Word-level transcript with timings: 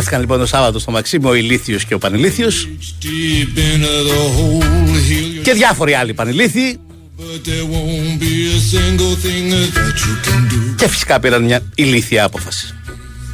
delete. 0.00 0.10
Μαζεύτηκαν 0.10 0.20
λοιπόν 0.20 0.38
το 0.38 0.46
Σάββατο 0.46 0.78
στο 0.78 0.90
Μαξίμου 0.90 1.28
ο 1.28 1.34
Ηλίθιος 1.34 1.84
και 1.84 1.94
ο 1.94 1.98
Πανηλίθιος 1.98 2.68
Deep 3.02 3.58
into 3.58 4.08
the 4.08 4.20
hole, 4.36 5.38
he'll 5.38 5.42
και 5.42 5.52
διάφοροι 5.52 5.94
άλλοι 5.94 6.14
Πανηλίθιοι 6.14 6.78
But 7.18 7.44
there 7.44 7.66
won't 7.74 8.18
be 8.20 8.34
a 8.56 8.60
single 8.74 9.14
thing 9.24 9.50
that 9.74 9.96
you 10.04 10.14
can 10.26 10.40
do. 10.52 10.74
και 10.76 10.88
φυσικά 10.88 11.20
πήραν 11.20 11.44
μια 11.44 11.60
ηλίθια 11.74 12.24
απόφαση. 12.24 12.74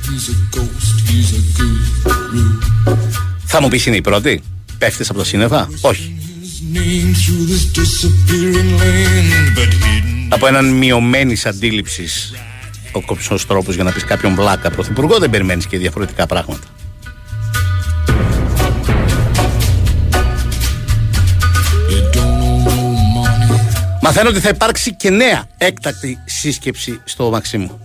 He's 0.03 0.29
a 0.29 0.57
ghost, 0.57 0.97
he's 1.09 1.31
a 1.35 1.61
guru. 1.61 2.59
Θα 3.45 3.61
μου 3.61 3.69
πεις 3.69 3.87
είναι 3.87 3.97
η 3.97 4.01
πρώτη, 4.01 4.43
πέφτεις 4.79 5.11
από 5.11 5.19
τα 5.19 5.25
σύννεφα, 5.25 5.69
όχι. 5.81 6.17
His 6.43 6.77
name 6.77 7.15
through 7.15 7.47
this 7.51 7.79
disappearing 7.79 8.71
land, 8.81 9.59
but 9.59 9.73
hidden. 9.73 10.29
Από 10.29 10.47
έναν 10.47 10.67
μειωμένης 10.67 11.47
αντίληψης 11.47 12.33
ο 12.97 13.03
κοψό 13.07 13.39
τρόπος 13.47 13.75
για 13.75 13.85
να 13.85 13.93
πεις 13.93 14.05
κάποιον 14.05 14.35
βλάκα 14.35 14.71
πρωθυπουργό 14.71 15.19
δεν 15.19 15.31
περιμένεις 15.31 15.67
και 15.67 15.79
διαφορετικά 15.79 16.27
πράγματα. 16.27 16.67
You 21.91 22.17
don't 22.17 22.39
know 22.41 22.67
no 22.67 22.87
money. 23.17 23.99
Μαθαίνω 24.03 24.29
ότι 24.29 24.41
θα 24.41 24.49
υπάρξει 24.49 24.95
και 24.95 25.11
νέα 25.11 25.45
έκτακτη 25.59 26.19
σύσκεψη 26.25 27.01
στο 27.05 27.31
Μαξίμου. 27.31 27.81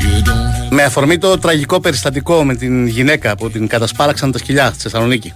You 0.00 0.28
don't 0.28 0.68
have 0.68 0.70
Με 0.70 0.82
αφορμή 0.82 1.18
το 1.18 1.38
τραγικό 1.38 1.80
περιστατικό 1.80 2.44
με 2.44 2.54
την 2.54 2.86
γυναίκα 2.86 3.36
που 3.36 3.50
την 3.50 3.66
κατασπάραξαν 3.66 4.32
τα 4.32 4.38
σκυλιά 4.38 4.70
στη 4.70 4.82
Θεσσαλονίκη. 4.82 5.32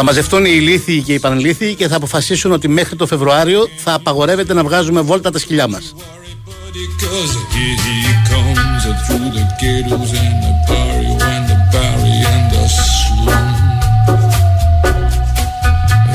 Θα 0.00 0.06
μαζευτούν 0.06 0.44
οι 0.44 0.50
ηλίθιοι 0.54 1.02
και 1.02 1.12
οι 1.12 1.18
πανελίθιοι 1.18 1.74
και 1.74 1.88
θα 1.88 1.96
αποφασίσουν 1.96 2.52
ότι 2.52 2.68
μέχρι 2.68 2.96
το 2.96 3.06
Φεβρουάριο 3.06 3.68
θα 3.76 3.94
απαγορεύεται 3.94 4.54
να 4.54 4.64
βγάζουμε 4.64 5.00
βόλτα 5.00 5.30
τα 5.30 5.38
σκυλιά 5.38 5.68
μας. 5.68 5.94
buddy, 5.96 6.86
cause 7.02 7.34
here 7.54 7.78
he 7.86 7.96
comes 8.30 8.82
through 9.06 9.30
the 9.36 9.44
ghettos 9.60 10.10
and 10.24 10.36
the 10.44 10.52
barrio 10.68 11.14
and 11.32 11.44
the 11.52 11.58
barry 11.74 12.16
and 12.32 12.44
the 12.54 12.64
slum. 12.78 13.46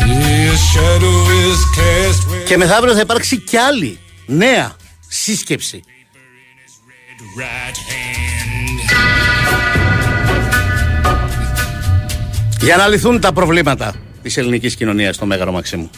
His 0.05 0.59
shadow 0.71 1.17
is 1.43 1.59
cast 1.77 2.21
where 2.29 2.45
Και 2.47 2.57
μεθαύριο 2.57 2.93
θα 2.93 2.99
υπάρξει 2.99 3.39
και 3.39 3.59
άλλη 3.59 3.99
νέα 4.25 4.75
σύσκεψη. 5.07 5.83
right 7.37 7.77
Για 12.63 12.75
να 12.77 12.87
λυθούν 12.87 13.19
τα 13.19 13.33
προβλήματα 13.33 13.93
της 14.21 14.37
ελληνικής 14.37 14.75
κοινωνίας 14.75 15.15
στο 15.15 15.25
Μέγαρο 15.25 15.51
Μαξίμου. 15.51 15.89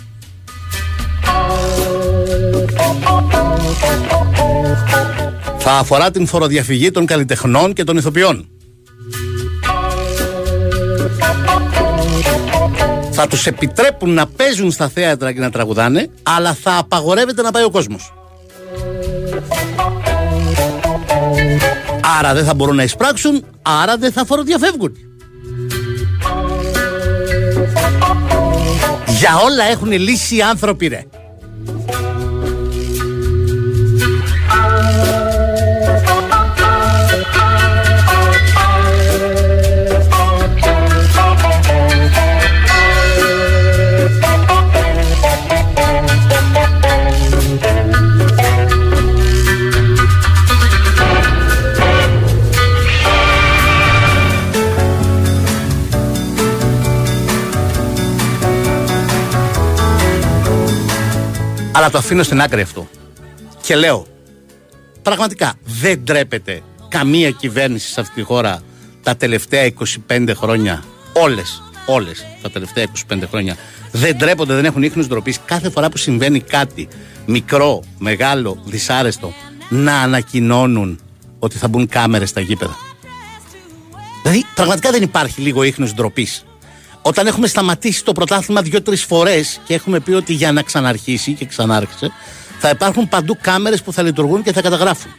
Θα 5.57 5.71
αφορά 5.71 6.11
την 6.11 6.27
φοροδιαφυγή 6.27 6.91
των 6.91 7.05
καλλιτεχνών 7.05 7.73
και 7.73 7.83
των 7.83 7.97
ηθοποιών. 7.97 8.47
Θα 13.11 13.27
τους 13.27 13.45
επιτρέπουν 13.45 14.13
να 14.13 14.27
παίζουν 14.27 14.71
στα 14.71 14.89
θέατρα 14.89 15.31
και 15.31 15.39
να 15.39 15.49
τραγουδάνε, 15.49 16.09
αλλά 16.23 16.53
θα 16.53 16.77
απαγορεύεται 16.77 17.41
να 17.41 17.51
πάει 17.51 17.63
ο 17.63 17.69
κόσμος. 17.69 18.13
Άρα 22.19 22.33
δεν 22.33 22.45
θα 22.45 22.53
μπορούν 22.53 22.75
να 22.75 22.83
εισπράξουν, 22.83 23.45
άρα 23.61 23.97
δεν 23.97 24.11
θα 24.11 24.25
φοροδιαφεύγουν. 24.25 24.95
Για 29.19 29.37
όλα 29.43 29.63
έχουν 29.63 29.91
λύσει 29.91 30.35
οι 30.35 30.41
άνθρωποι 30.41 30.87
ρε. 30.87 31.03
Το 61.95 62.01
αφήνω 62.01 62.23
στην 62.23 62.41
άκρη 62.41 62.61
αυτό. 62.61 62.87
Και 63.61 63.75
λέω, 63.75 64.05
πραγματικά 65.01 65.53
δεν 65.65 66.05
τρέπεται 66.05 66.61
καμία 66.87 67.31
κυβέρνηση 67.31 67.91
σε 67.91 68.01
αυτή 68.01 68.13
τη 68.15 68.21
χώρα 68.21 68.61
τα 69.03 69.15
τελευταία 69.15 69.71
25 70.09 70.31
χρόνια, 70.35 70.83
όλες, 71.13 71.63
όλες 71.85 72.25
τα 72.41 72.49
τελευταία 72.49 72.85
25 73.09 73.21
χρόνια, 73.29 73.55
δεν 73.91 74.17
τρέπονται, 74.17 74.53
δεν 74.53 74.65
έχουν 74.65 74.83
ίχνους 74.83 75.07
ντροπής 75.07 75.39
κάθε 75.45 75.69
φορά 75.69 75.89
που 75.89 75.97
συμβαίνει 75.97 76.39
κάτι 76.39 76.87
μικρό, 77.25 77.83
μεγάλο, 77.97 78.63
δυσάρεστο, 78.65 79.33
να 79.69 80.01
ανακοινώνουν 80.01 80.99
ότι 81.39 81.57
θα 81.57 81.67
μπουν 81.67 81.87
κάμερες 81.87 82.29
στα 82.29 82.41
γήπεδα. 82.41 82.75
Δηλαδή, 84.21 84.45
πραγματικά 84.55 84.91
δεν 84.91 85.01
υπάρχει 85.01 85.41
λίγο 85.41 85.63
ίχνος 85.63 85.93
ντροπής. 85.93 86.44
Όταν 87.07 87.27
έχουμε 87.27 87.47
σταματήσει 87.47 88.03
το 88.03 88.11
πρωτάθλημα 88.11 88.61
δύο-τρεις 88.61 89.03
φορές 89.03 89.59
και 89.65 89.73
έχουμε 89.73 89.99
πει 89.99 90.11
ότι 90.11 90.33
για 90.33 90.51
να 90.51 90.61
ξαναρχίσει 90.61 91.33
και 91.33 91.45
ξανάρχισε, 91.45 92.11
θα 92.59 92.69
υπάρχουν 92.69 93.09
παντού 93.09 93.37
κάμερες 93.41 93.81
που 93.81 93.93
θα 93.93 94.01
λειτουργούν 94.01 94.43
και 94.43 94.53
θα 94.53 94.61
καταγράφουν. 94.61 95.11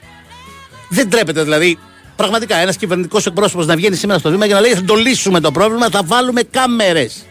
Δεν 0.88 1.10
τρέπεται 1.10 1.42
δηλαδή 1.42 1.78
πραγματικά 2.16 2.56
ένας 2.56 2.76
κυβερνητικός 2.76 3.26
εκπρόσωπος 3.26 3.66
να 3.66 3.76
βγαίνει 3.76 3.96
σήμερα 3.96 4.18
στο 4.18 4.30
βήμα 4.30 4.46
και 4.46 4.52
να 4.52 4.60
λέει: 4.60 4.72
Θα 4.72 4.84
το 4.84 4.94
λύσουμε 4.94 5.40
το 5.40 5.50
πρόβλημα, 5.50 5.88
θα 5.90 6.02
βάλουμε 6.04 6.42
κάμερες. 6.42 7.24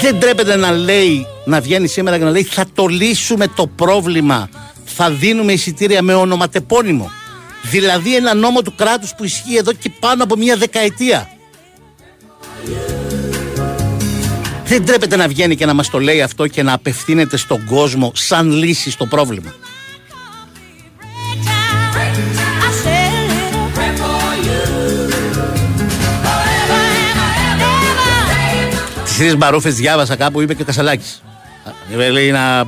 Δεν 0.00 0.20
τρέπεται 0.20 0.56
να 0.56 0.72
λέει, 0.72 1.26
να 1.44 1.60
βγαίνει 1.60 1.88
σήμερα 1.88 2.18
και 2.18 2.24
να 2.24 2.30
λέει: 2.30 2.44
Θα 2.44 2.64
το 2.74 2.86
λύσουμε 2.86 3.46
το 3.48 3.66
πρόβλημα. 3.66 4.48
Θα 4.84 5.10
δίνουμε 5.10 5.52
εισιτήρια 5.52 6.02
με 6.02 6.14
ονοματεπώνυμο. 6.14 7.10
Δηλαδή 7.70 8.16
ένα 8.16 8.34
νόμο 8.34 8.62
του 8.62 8.74
κράτους 8.74 9.14
που 9.14 9.24
ισχύει 9.24 9.56
εδώ 9.56 9.72
και 9.72 9.90
πάνω 10.00 10.22
από 10.22 10.36
μια 10.36 10.56
δεκαετία. 10.56 11.28
Δεν 14.64 14.84
τρέπεται 14.84 15.16
να 15.16 15.28
βγαίνει 15.28 15.56
και 15.56 15.66
να 15.66 15.74
μας 15.74 15.90
το 15.90 15.98
λέει 16.00 16.22
αυτό 16.22 16.46
και 16.46 16.62
να 16.62 16.72
απευθύνεται 16.72 17.36
στον 17.36 17.64
κόσμο 17.64 18.12
σαν 18.14 18.50
λύση 18.50 18.90
στο 18.90 19.06
πρόβλημα. 19.06 19.54
Τις 29.04 29.18
ίδιες 29.18 29.36
μπαρούφες 29.36 29.74
διάβασα 29.74 30.16
κάπου, 30.16 30.40
είπε 30.40 30.54
και 30.54 30.62
ο 30.62 30.64
Κασαλάκης. 30.64 31.22
Ε, 31.98 32.08
Λέει 32.08 32.30
να 32.30 32.66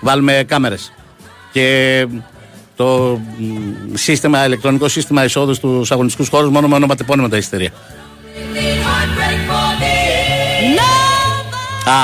βάλουμε 0.00 0.44
κάμερες. 0.46 0.92
Και 1.52 2.06
το 2.76 3.20
μ, 3.38 3.94
σύστημα, 3.94 4.44
ηλεκτρονικό 4.46 4.88
σύστημα 4.88 5.24
εισόδου 5.24 5.54
στους 5.54 5.90
αγωνιστικούς 5.90 6.28
χώρους 6.28 6.50
μόνο 6.50 6.68
με 6.68 6.74
ονοματεπώνυμα 6.74 7.28
τα 7.28 7.36
εισιτήρια. 7.36 7.70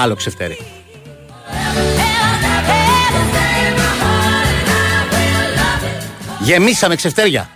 Άλλο 0.03 0.15
ξεφτέρι. 0.15 0.59
Γεμίσαμε 6.41 6.95
ξεφτέρια. 6.95 7.51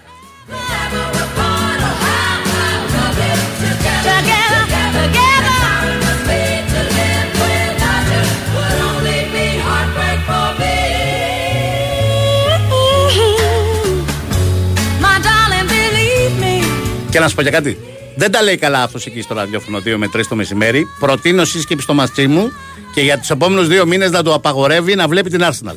Και 17.17 17.23
να 17.23 17.29
σου 17.29 17.35
πω 17.35 17.43
για 17.43 17.51
κάτι. 17.51 17.79
Δεν 18.17 18.31
τα 18.31 18.43
λέει 18.43 18.57
καλά 18.57 18.83
αυτός 18.83 19.07
εκεί 19.07 19.21
στο 19.21 19.35
ραδιόφωνο 19.35 19.79
2 19.79 19.95
με 19.97 20.09
3 20.13 20.21
το 20.29 20.37
μεσημέρι. 20.37 20.87
Προτείνω 20.99 21.45
σύσκεψη 21.45 21.85
στο 21.85 21.95
μαστσί 21.95 22.27
μου 22.27 22.53
και 22.95 23.01
για 23.01 23.19
τους 23.19 23.31
επόμενους 23.31 23.69
δύο 23.69 23.87
μήνες 23.87 24.11
να 24.11 24.23
το 24.23 24.35
απαγορεύει 24.35 24.95
να 24.95 25.09
βλέπει 25.09 25.31
την 25.31 25.41
Arsenal. 25.43 25.77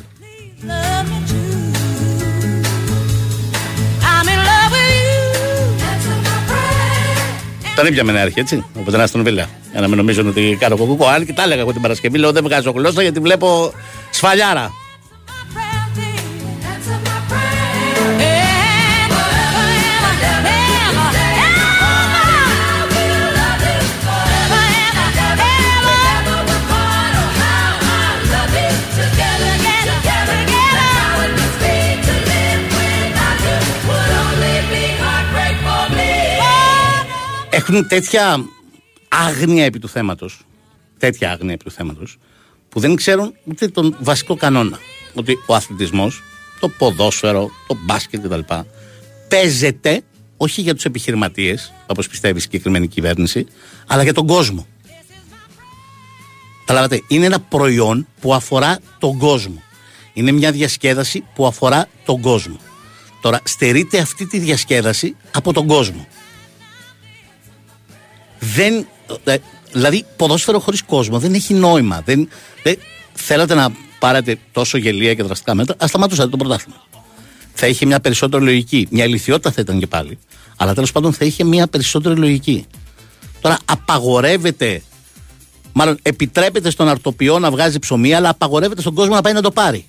Τον 7.76 7.86
ήπια 7.86 8.04
με 8.04 8.20
αρχή, 8.20 8.40
έτσι. 8.40 8.64
Οπότε 8.78 8.96
να 8.96 9.06
στον 9.06 9.22
Βίλα. 9.22 9.48
Για 9.72 9.80
να 9.80 9.88
μην 9.88 9.96
νομίζουν 9.96 10.28
ότι 10.28 10.56
κάνω 10.60 10.76
κοκκούκο. 10.76 11.06
Αν 11.06 11.26
και 11.26 11.32
τα 11.32 11.42
έλεγα 11.42 11.60
εγώ 11.60 11.72
την 11.72 11.82
Παρασκευή, 11.82 12.18
λέω 12.18 12.32
δεν 12.32 12.42
βγάζω 12.42 12.70
γλώσσα 12.70 13.02
γιατί 13.02 13.20
βλέπω 13.20 13.72
σφαλιάρα. 14.10 14.70
Έχουν 37.60 37.88
τέτοια 37.88 38.44
άγνοια 39.08 39.64
επί 39.64 39.78
του 39.78 39.88
θέματος, 39.88 40.40
τέτοια 40.98 41.30
άγνοια 41.30 41.52
επί 41.52 41.64
του 41.64 41.70
θέματος, 41.70 42.18
που 42.68 42.80
δεν 42.80 42.94
ξέρουν 42.94 43.34
ούτε 43.44 43.68
τον 43.68 43.96
βασικό 44.00 44.36
κανόνα. 44.36 44.78
Ότι 45.14 45.38
ο 45.46 45.54
αθλητισμός, 45.54 46.22
το 46.60 46.68
ποδόσφαιρο, 46.68 47.50
το 47.66 47.76
μπάσκετ 47.84 48.26
κτλ. 48.26 48.40
παίζεται 49.28 50.02
όχι 50.36 50.60
για 50.60 50.74
τους 50.74 50.84
επιχειρηματίες, 50.84 51.72
όπως 51.86 52.08
πιστεύει 52.08 52.38
η 52.38 52.40
συγκεκριμένη 52.40 52.88
κυβέρνηση, 52.88 53.46
αλλά 53.86 54.02
για 54.02 54.14
τον 54.14 54.26
κόσμο. 54.26 54.66
Καταλάβατε, 56.64 57.02
είναι 57.06 57.26
ένα 57.26 57.40
προϊόν 57.40 58.06
που 58.20 58.34
αφορά 58.34 58.78
τον 58.98 59.18
κόσμο. 59.18 59.62
Είναι 60.12 60.32
μια 60.32 60.52
διασκέδαση 60.52 61.24
που 61.34 61.46
αφορά 61.46 61.88
τον 62.04 62.20
κόσμο. 62.20 62.56
Τώρα, 63.20 63.40
στερείται 63.44 63.98
αυτή 63.98 64.26
τη 64.26 64.38
διασκέδαση 64.38 65.16
από 65.32 65.52
τον 65.52 65.66
κόσμο. 65.66 66.06
Δεν, 68.40 68.86
ε, 69.24 69.36
δηλαδή, 69.72 70.04
ποδόσφαιρο 70.16 70.58
χωρίς 70.58 70.82
κόσμο 70.82 71.18
δεν 71.18 71.34
έχει 71.34 71.54
νόημα. 71.54 72.02
Δεν, 72.04 72.28
δεν, 72.62 72.76
θέλατε 73.12 73.54
να 73.54 73.72
πάρετε 73.98 74.38
τόσο 74.52 74.78
γελία 74.78 75.14
και 75.14 75.22
δραστικά 75.22 75.54
μέτρα, 75.54 75.74
ας 75.78 75.88
σταματούσατε 75.88 76.28
το 76.28 76.36
πρωτάθλημα. 76.36 76.82
Θα 77.54 77.66
είχε 77.66 77.86
μια 77.86 78.00
περισσότερη 78.00 78.44
λογική. 78.44 78.86
Μια 78.90 79.04
ηλικιότητα 79.04 79.50
θα 79.50 79.60
ήταν 79.60 79.78
και 79.78 79.86
πάλι. 79.86 80.18
Αλλά 80.56 80.74
τέλος 80.74 80.92
πάντων 80.92 81.12
θα 81.12 81.24
είχε 81.24 81.44
μια 81.44 81.66
περισσότερη 81.66 82.16
λογική. 82.16 82.66
Τώρα 83.40 83.58
απαγορεύεται, 83.64 84.82
μάλλον 85.72 85.98
επιτρέπεται 86.02 86.70
στον 86.70 86.88
αρτοπιό 86.88 87.38
να 87.38 87.50
βγάζει 87.50 87.78
ψωμί, 87.78 88.14
αλλά 88.14 88.28
απαγορεύεται 88.28 88.80
στον 88.80 88.94
κόσμο 88.94 89.14
να 89.14 89.20
πάει 89.20 89.32
να 89.32 89.42
το 89.42 89.50
πάρει. 89.50 89.84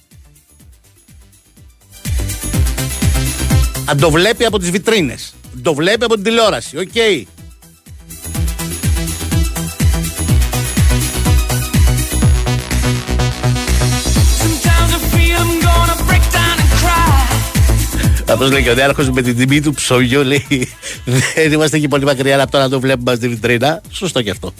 Αν 3.85 3.99
το 3.99 4.11
βλέπει 4.11 4.45
από 4.45 4.59
τις 4.59 4.71
βιτρίνες. 4.71 5.33
Το 5.61 5.73
βλέπει 5.73 6.03
από 6.03 6.13
την 6.13 6.23
τηλεόραση. 6.23 6.77
OK. 6.77 6.87
Okay. 6.93 7.23
Όπως 18.29 18.43
λέει 18.43 18.63
και 18.63 18.69
ο 18.69 18.73
Νέαρχος 18.73 19.03
με 19.03 19.21
την 19.21 19.37
τιμή 19.37 19.61
του 19.61 19.73
ψωμιού, 19.73 20.23
λέει 20.23 20.69
δεν 21.35 21.51
είμαστε 21.51 21.77
εκεί 21.77 21.87
πολύ 21.87 22.05
μακριά 22.05 22.41
από 22.41 22.51
το 22.51 22.57
να 22.57 22.69
το 22.69 22.79
βλέπουμε 22.79 23.15
στη 23.15 23.27
βιτρίνα. 23.27 23.81
Σωστό 23.91 24.21
και 24.21 24.29
αυτό. 24.29 24.53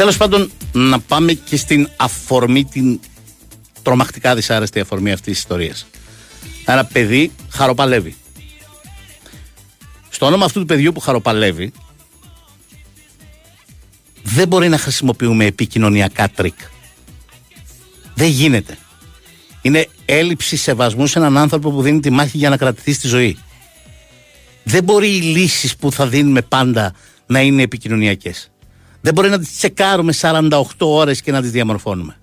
Τέλος 0.00 0.16
πάντων 0.16 0.50
να 0.72 1.00
πάμε 1.00 1.32
και 1.32 1.56
στην 1.56 1.88
αφορμή 1.96 2.64
την 2.64 3.00
τρομακτικά 3.82 4.34
δυσάρεστη 4.34 4.80
αφορμή 4.80 5.12
αυτής 5.12 5.32
της 5.32 5.38
ιστορίας. 5.38 5.86
Ένα 6.64 6.84
παιδί 6.84 7.32
χαροπαλεύει. 7.50 8.16
Στο 10.10 10.26
όνομα 10.26 10.44
αυτού 10.44 10.60
του 10.60 10.66
παιδιού 10.66 10.92
που 10.92 11.00
χαροπαλεύει, 11.00 11.72
δεν 14.22 14.48
μπορεί 14.48 14.68
να 14.68 14.78
χρησιμοποιούμε 14.78 15.44
επικοινωνιακά 15.44 16.28
τρικ. 16.28 16.58
Δεν 18.14 18.28
γίνεται. 18.28 18.78
Είναι 19.62 19.88
έλλειψη 20.04 20.56
σεβασμού 20.56 21.06
σε 21.06 21.18
έναν 21.18 21.36
άνθρωπο 21.36 21.70
που 21.70 21.82
δίνει 21.82 22.00
τη 22.00 22.10
μάχη 22.10 22.36
για 22.36 22.48
να 22.48 22.56
κρατηθεί 22.56 22.92
στη 22.92 23.08
ζωή. 23.08 23.38
Δεν 24.62 24.84
μπορεί 24.84 25.08
οι 25.08 25.20
λύσεις 25.20 25.76
που 25.76 25.92
θα 25.92 26.06
δίνουμε 26.06 26.42
πάντα 26.42 26.92
να 27.26 27.40
είναι 27.40 27.62
επικοινωνιακές. 27.62 28.50
Δεν 29.00 29.14
μπορεί 29.14 29.28
να 29.28 29.38
τις 29.38 29.56
τσεκάρουμε 29.56 30.12
48 30.20 30.62
ώρες 30.78 31.20
και 31.20 31.32
να 31.32 31.40
τις 31.40 31.50
διαμορφώνουμε. 31.50 32.19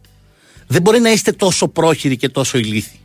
Δεν 0.67 0.81
μπορεί 0.81 0.99
να 0.99 1.11
είστε 1.11 1.31
τόσο 1.31 1.67
πρόχειροι 1.67 2.17
και 2.17 2.29
τόσο 2.29 2.57
ηλίθιοι. 2.57 2.99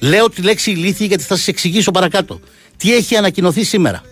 Λέω 0.00 0.30
τη 0.30 0.42
λέξη 0.42 0.70
ηλίθιοι 0.70 1.06
γιατί 1.08 1.22
θα 1.22 1.36
σας 1.36 1.48
εξηγήσω 1.48 1.90
παρακάτω. 1.90 2.40
Τι 2.76 2.94
έχει 2.94 3.16
ανακοινωθεί 3.16 3.64
σήμερα. 3.64 4.02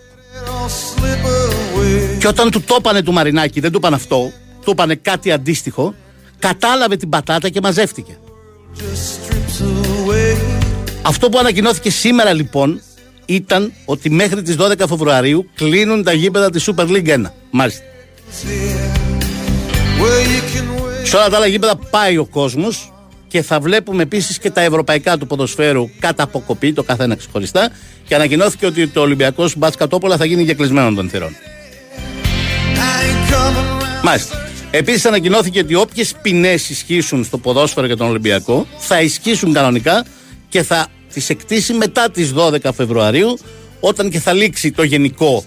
Και 2.19 2.27
όταν 2.27 2.51
του 2.51 2.61
το 2.61 3.01
του 3.03 3.13
Μαρινάκη, 3.13 3.59
δεν 3.59 3.71
του 3.71 3.77
είπαν 3.77 3.93
αυτό, 3.93 4.31
του 4.63 4.71
είπανε 4.71 4.95
κάτι 4.95 5.31
αντίστοιχο, 5.31 5.95
κατάλαβε 6.39 6.95
την 6.95 7.09
πατάτα 7.09 7.49
και 7.49 7.59
μαζεύτηκε. 7.61 8.17
Αυτό 11.01 11.29
που 11.29 11.37
ανακοινώθηκε 11.37 11.89
σήμερα 11.89 12.33
λοιπόν 12.33 12.81
ήταν 13.25 13.73
ότι 13.85 14.09
μέχρι 14.09 14.41
τις 14.41 14.55
12 14.59 14.73
Φεβρουαρίου 14.77 15.49
κλείνουν 15.55 16.03
τα 16.03 16.13
γήπεδα 16.13 16.49
της 16.49 16.69
Super 16.69 16.87
League 16.87 17.07
1. 17.07 17.21
Μάλιστα. 17.51 17.83
Σε 21.05 21.15
όλα 21.15 21.29
τα 21.29 21.35
άλλα 21.37 21.47
γήπεδα 21.47 21.75
πάει 21.75 22.17
ο 22.17 22.25
κόσμος 22.25 22.93
και 23.27 23.41
θα 23.41 23.59
βλέπουμε 23.59 24.03
επίσης 24.03 24.39
και 24.39 24.49
τα 24.49 24.61
ευρωπαϊκά 24.61 25.17
του 25.17 25.27
ποδοσφαίρου 25.27 25.89
κατά 25.99 26.23
αποκοπή, 26.23 26.73
το 26.73 26.83
καθένα 26.83 27.15
ξεχωριστά. 27.15 27.71
Και 28.05 28.15
ανακοινώθηκε 28.15 28.65
ότι 28.65 28.87
το 28.87 29.01
Ολυμπιακός 29.01 29.55
Μπατσκατόπολα 29.57 30.17
θα 30.17 30.25
γίνει 30.25 30.43
για 30.43 30.53
κλεισμένο 30.53 30.95
των 30.95 31.09
θυρών. 31.09 31.35
Μάλιστα. 34.03 34.49
Επίσης 34.71 35.05
ανακοινώθηκε 35.05 35.59
ότι 35.59 35.75
όποιες 35.75 36.13
ποινές 36.21 36.69
ισχύσουν 36.69 37.23
στο 37.23 37.37
ποδόσφαιρο 37.37 37.87
και 37.87 37.95
τον 37.95 38.07
Ολυμπιακό 38.07 38.67
θα 38.77 39.01
ισχύσουν 39.01 39.53
κανονικά 39.53 40.05
και 40.49 40.63
θα 40.63 40.87
τις 41.13 41.29
εκτίσει 41.29 41.73
μετά 41.73 42.09
τις 42.11 42.33
12 42.35 42.57
Φεβρουαρίου 42.73 43.39
όταν 43.79 44.09
και 44.09 44.19
θα 44.19 44.33
λήξει 44.33 44.71
το 44.71 44.83
γενικό 44.83 45.45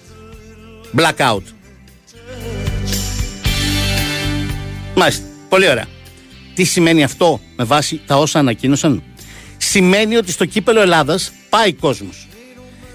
blackout. 0.97 1.43
Μάλιστα. 4.95 5.28
Πολύ 5.49 5.69
ωραία. 5.69 5.87
Τι 6.55 6.65
σημαίνει 6.65 7.05
αυτό 7.05 7.41
με 7.57 7.65
βάση 7.65 8.01
τα 8.07 8.17
όσα 8.17 8.39
ανακοίνωσαν; 8.39 9.03
Σημαίνει 9.57 10.17
ότι 10.17 10.33
στο 10.33 10.45
κύπελο 10.45 10.81
Ελλάδας 10.81 11.33
πάει 11.49 11.73
κόσμος. 11.73 12.29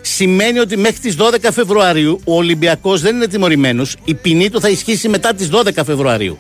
Σημαίνει 0.01 0.59
ότι 0.59 0.77
μέχρι 0.77 0.99
τις 0.99 1.15
12 1.15 1.51
Φεβρουαρίου 1.51 2.21
ο 2.25 2.35
Ολυμπιακός 2.35 3.01
δεν 3.01 3.15
είναι 3.15 3.27
τιμωρημένος. 3.27 3.95
Η 4.03 4.13
ποινή 4.13 4.49
του 4.49 4.61
θα 4.61 4.69
ισχύσει 4.69 5.09
μετά 5.09 5.33
τις 5.33 5.49
12 5.49 5.83
Φεβρουαρίου. 5.85 6.37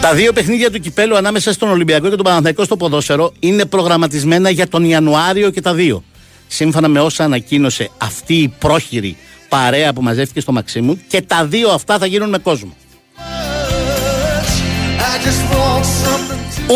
Τα 0.00 0.14
δύο 0.14 0.32
παιχνίδια 0.32 0.70
του 0.70 0.80
κυπέλου 0.80 1.16
ανάμεσα 1.16 1.52
στον 1.52 1.68
Ολυμπιακό 1.68 2.08
και 2.08 2.16
τον 2.16 2.24
Παναθηναϊκό 2.24 2.64
στο 2.64 2.76
ποδόσφαιρο 2.76 3.32
είναι 3.40 3.64
προγραμματισμένα 3.64 4.50
για 4.50 4.68
τον 4.68 4.84
Ιανουάριο 4.84 5.50
και 5.50 5.60
τα 5.60 5.74
δύο. 5.74 6.04
Σύμφωνα 6.46 6.88
με 6.88 7.00
όσα 7.00 7.24
ανακοίνωσε 7.24 7.90
αυτή 7.98 8.34
η 8.34 8.48
πρόχειρη 8.58 9.16
παρέα 9.48 9.92
που 9.92 10.02
μαζεύτηκε 10.02 10.40
στο 10.40 10.52
Μαξίμου 10.52 11.00
και 11.08 11.22
τα 11.22 11.46
δύο 11.46 11.68
αυτά 11.68 11.98
θα 11.98 12.06
γίνουν 12.06 12.28
με 12.28 12.38
κόσμο. 12.38 12.76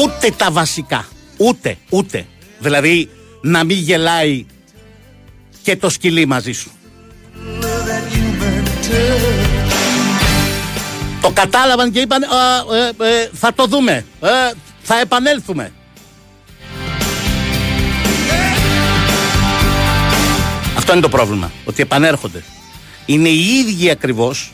Ούτε 0.05 0.31
τα 0.37 0.51
βασικά. 0.51 1.07
Ούτε, 1.37 1.77
ούτε. 1.89 2.27
Δηλαδή 2.59 3.11
να 3.41 3.65
μην 3.65 3.77
γελάει 3.77 4.47
και 5.63 5.77
το 5.77 5.89
σκυλί 5.89 6.27
μαζί 6.27 6.53
σου. 6.53 6.71
Το 11.21 11.31
κατάλαβαν 11.31 11.93
και 11.93 12.01
είπαν 12.01 12.23
ε, 12.23 12.27
ε, 13.05 13.31
θα 13.33 13.55
το 13.55 13.67
δούμε, 13.67 14.05
ε, 14.21 14.29
θα 14.83 15.01
επανέλθουμε. 15.01 15.73
Αυτό 20.77 20.93
είναι 20.93 21.01
το 21.01 21.09
πρόβλημα, 21.09 21.51
ότι 21.65 21.83
επανέρχονται. 21.83 22.45
Είναι 23.07 23.29
οι 23.29 23.59
ίδιοι 23.59 23.91
ακριβώς 23.91 24.53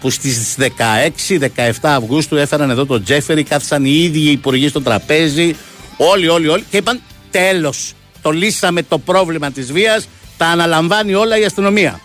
που 0.00 0.10
στις 0.10 0.56
16-17 0.58 1.70
Αυγούστου 1.80 2.36
έφεραν 2.36 2.70
εδώ 2.70 2.86
τον 2.86 3.04
Τζέφερι, 3.04 3.42
κάθισαν 3.42 3.84
οι 3.84 4.02
ίδιοι 4.02 4.30
υπουργοί 4.30 4.68
στο 4.68 4.80
τραπέζι, 4.80 5.56
όλοι, 5.96 6.28
όλοι, 6.28 6.48
όλοι 6.48 6.64
και 6.70 6.76
είπαν 6.76 7.00
τέλος. 7.30 7.92
το 8.22 8.30
λύσαμε 8.30 8.82
το 8.82 8.98
πρόβλημα 8.98 9.50
της 9.50 9.72
βίας, 9.72 10.08
τα 10.36 10.46
αναλαμβάνει 10.46 11.14
όλα 11.14 11.38
η 11.38 11.44
αστυνομία. 11.44 12.00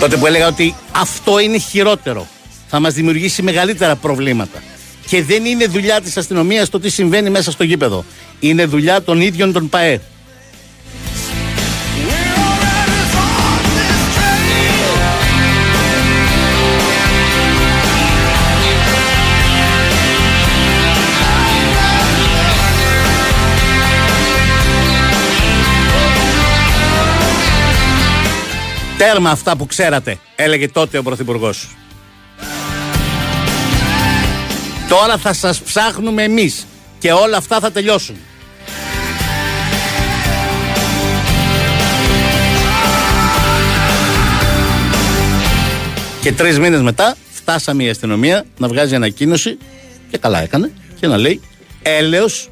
Τότε 0.00 0.16
που 0.16 0.26
έλεγα 0.26 0.46
ότι 0.46 0.74
αυτό 0.92 1.38
είναι 1.38 1.58
χειρότερο. 1.58 2.26
Θα 2.68 2.80
μας 2.80 2.94
δημιουργήσει 2.94 3.42
μεγαλύτερα 3.42 3.96
προβλήματα. 3.96 4.62
Και 5.06 5.22
δεν 5.22 5.44
είναι 5.44 5.66
δουλειά 5.66 6.00
της 6.00 6.16
αστυνομίας 6.16 6.68
το 6.68 6.80
τι 6.80 6.90
συμβαίνει 6.90 7.30
μέσα 7.30 7.50
στο 7.50 7.64
γήπεδο. 7.64 8.04
Είναι 8.40 8.64
δουλειά 8.64 9.02
των 9.02 9.20
ίδιων 9.20 9.52
των 9.52 9.68
ΠαΕ. 9.68 10.00
Τέρμα 28.98 29.30
αυτά 29.30 29.56
που 29.56 29.66
ξέρατε, 29.66 30.18
έλεγε 30.36 30.68
τότε 30.68 30.98
ο 30.98 31.02
Πρωθυπουργός. 31.02 31.68
Τώρα 34.88 35.16
θα 35.18 35.32
σας 35.32 35.60
ψάχνουμε 35.60 36.22
εμείς 36.22 36.66
και 36.98 37.12
όλα 37.12 37.36
αυτά 37.36 37.60
θα 37.60 37.70
τελειώσουν. 37.72 38.16
Και 46.20 46.32
τρεις 46.32 46.58
μήνες 46.58 46.80
μετά 46.80 47.16
φτάσαμε 47.32 47.82
η 47.82 47.88
αστυνομία 47.88 48.44
να 48.58 48.68
βγάζει 48.68 48.94
ανακοίνωση 48.94 49.58
και 50.10 50.18
καλά 50.18 50.42
έκανε 50.42 50.72
και 51.00 51.06
να 51.06 51.16
λέει 51.16 51.40
έλεος 51.82 52.50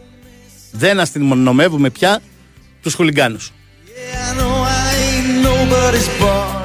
δεν 0.72 1.00
αστυνομεύουμε 1.00 1.90
πια 1.90 2.20
τους 2.82 2.94
χουλιγκάνους. 2.94 3.52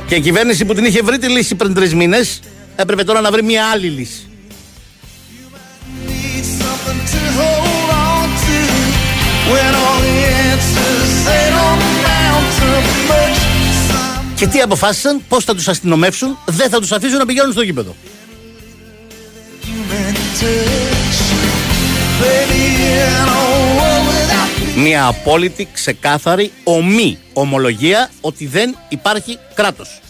Και 0.07 0.15
η 0.15 0.21
κυβέρνηση 0.21 0.65
που 0.65 0.73
την 0.73 0.85
είχε 0.85 1.01
βρει 1.01 1.17
τη 1.17 1.27
λύση 1.27 1.55
πριν 1.55 1.73
τρεις 1.73 1.95
μήνες 1.95 2.39
έπρεπε 2.75 3.03
τώρα 3.03 3.21
να 3.21 3.31
βρει 3.31 3.43
μια 3.43 3.65
άλλη 3.65 3.87
λύση. 3.87 4.25
Και 14.35 14.47
τι 14.47 14.61
αποφάσισαν, 14.61 15.21
πώς 15.27 15.43
θα 15.43 15.55
τους 15.55 15.67
αστυνομεύσουν, 15.67 16.37
δεν 16.45 16.69
θα 16.69 16.79
τους 16.79 16.91
αφήσουν 16.91 17.17
να 17.17 17.25
πηγαίνουν 17.25 17.51
στο 17.51 17.61
γήπεδο. 17.61 17.95
Μια 24.81 25.05
απόλυτη, 25.05 25.67
ξεκάθαρη, 25.73 26.51
ομή 26.63 27.17
ομολογία 27.33 28.09
ότι 28.21 28.45
δεν 28.47 28.75
υπάρχει 28.89 29.37
κράτος. 29.53 30.01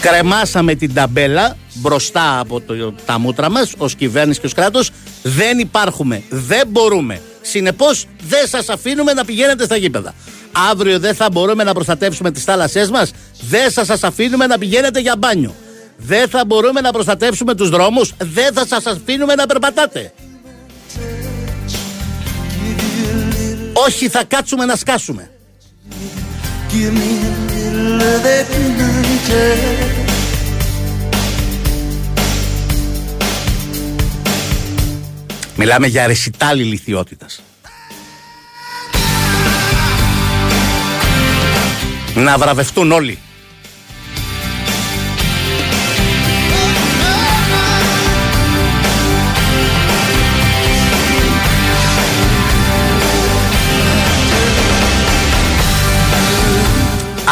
Κρεμάσαμε 0.00 0.74
την 0.74 0.94
ταμπέλα 0.94 1.56
μπροστά 1.74 2.38
από 2.38 2.60
το, 2.60 2.94
τα 3.06 3.18
μούτρα 3.18 3.50
μας 3.50 3.72
ως 3.76 3.94
κυβέρνηση 3.94 4.40
και 4.40 4.46
ως 4.46 4.54
κράτος. 4.54 4.90
Δεν 5.22 5.58
υπάρχουμε, 5.58 6.22
δεν 6.28 6.68
μπορούμε. 6.68 7.20
Συνεπώς 7.42 8.06
δεν 8.28 8.46
σας 8.46 8.68
αφήνουμε 8.68 9.12
να 9.12 9.24
πηγαίνετε 9.24 9.64
στα 9.64 9.76
γήπεδα. 9.76 10.14
Αύριο 10.70 10.98
δεν 10.98 11.14
θα 11.14 11.28
μπορούμε 11.30 11.64
να 11.64 11.74
προστατεύσουμε 11.74 12.30
τις 12.30 12.44
θάλασσές 12.44 12.90
μας. 12.90 13.12
Δεν 13.40 13.70
θα 13.70 13.84
σας 13.84 14.02
αφήνουμε 14.02 14.46
να 14.46 14.58
πηγαίνετε 14.58 15.00
για 15.00 15.16
μπάνιο 15.16 15.54
δεν 16.06 16.28
θα 16.28 16.44
μπορούμε 16.46 16.80
να 16.80 16.92
προστατεύσουμε 16.92 17.54
τους 17.54 17.68
δρόμους 17.68 18.12
δεν 18.18 18.52
θα 18.52 18.66
σας 18.66 18.86
αφήνουμε 18.86 19.34
να 19.34 19.46
περπατάτε 19.46 20.12
όχι 23.72 24.08
θα 24.08 24.24
κάτσουμε 24.24 24.64
να 24.64 24.76
σκάσουμε 24.76 25.28
Μιλάμε 35.56 35.86
για 35.86 36.06
ρεσιτάλη 36.06 36.62
λιθιότητας. 36.62 37.42
Να 42.14 42.38
βραβευτούν 42.38 42.92
όλοι. 42.92 43.18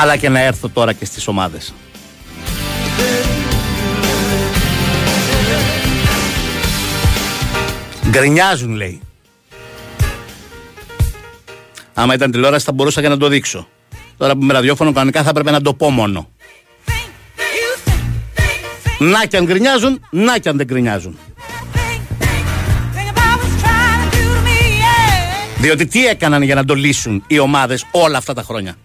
Αλλά 0.02 0.16
και 0.16 0.28
να 0.28 0.40
έρθω 0.40 0.68
τώρα 0.68 0.92
και 0.92 1.04
στις 1.04 1.28
ομάδες. 1.28 1.74
Γκρινιάζουν 8.08 8.74
λέει. 8.74 9.00
Άμα 11.94 12.14
ήταν 12.14 12.30
τηλεόραση 12.30 12.64
θα 12.64 12.72
μπορούσα 12.72 13.00
και 13.00 13.08
να 13.08 13.16
το 13.16 13.28
δείξω. 13.28 13.68
Τώρα 14.16 14.32
που 14.32 14.44
με 14.44 14.52
ραδιόφωνο 14.52 14.92
κανονικά 14.92 15.22
θα 15.22 15.28
έπρεπε 15.28 15.50
να 15.50 15.60
το 15.60 15.74
πω 15.74 15.90
μόνο. 15.90 16.28
Να 18.98 19.24
και 19.26 19.36
αν 19.36 19.44
γκρινιάζουν, 19.44 20.00
να 20.10 20.38
και 20.38 20.48
αν 20.48 20.56
δεν 20.56 20.66
γκρινιάζουν. 20.66 21.18
Διότι 25.58 25.86
τι 25.86 26.06
έκαναν 26.06 26.42
για 26.42 26.54
να 26.54 26.64
το 26.64 26.74
λύσουν 26.74 27.24
οι 27.26 27.38
ομάδες 27.38 27.86
όλα 27.90 28.18
αυτά 28.18 28.34
τα 28.34 28.42
χρόνια; 28.42 28.76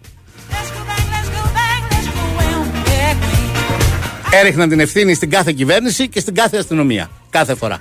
Έριχναν 4.30 4.68
την 4.68 4.80
ευθύνη 4.80 5.14
στην 5.14 5.30
κάθε 5.30 5.52
κυβέρνηση 5.52 6.08
και 6.08 6.20
στην 6.20 6.34
κάθε 6.34 6.56
αστυνομία. 6.56 7.10
Κάθε 7.30 7.54
φορά. 7.54 7.80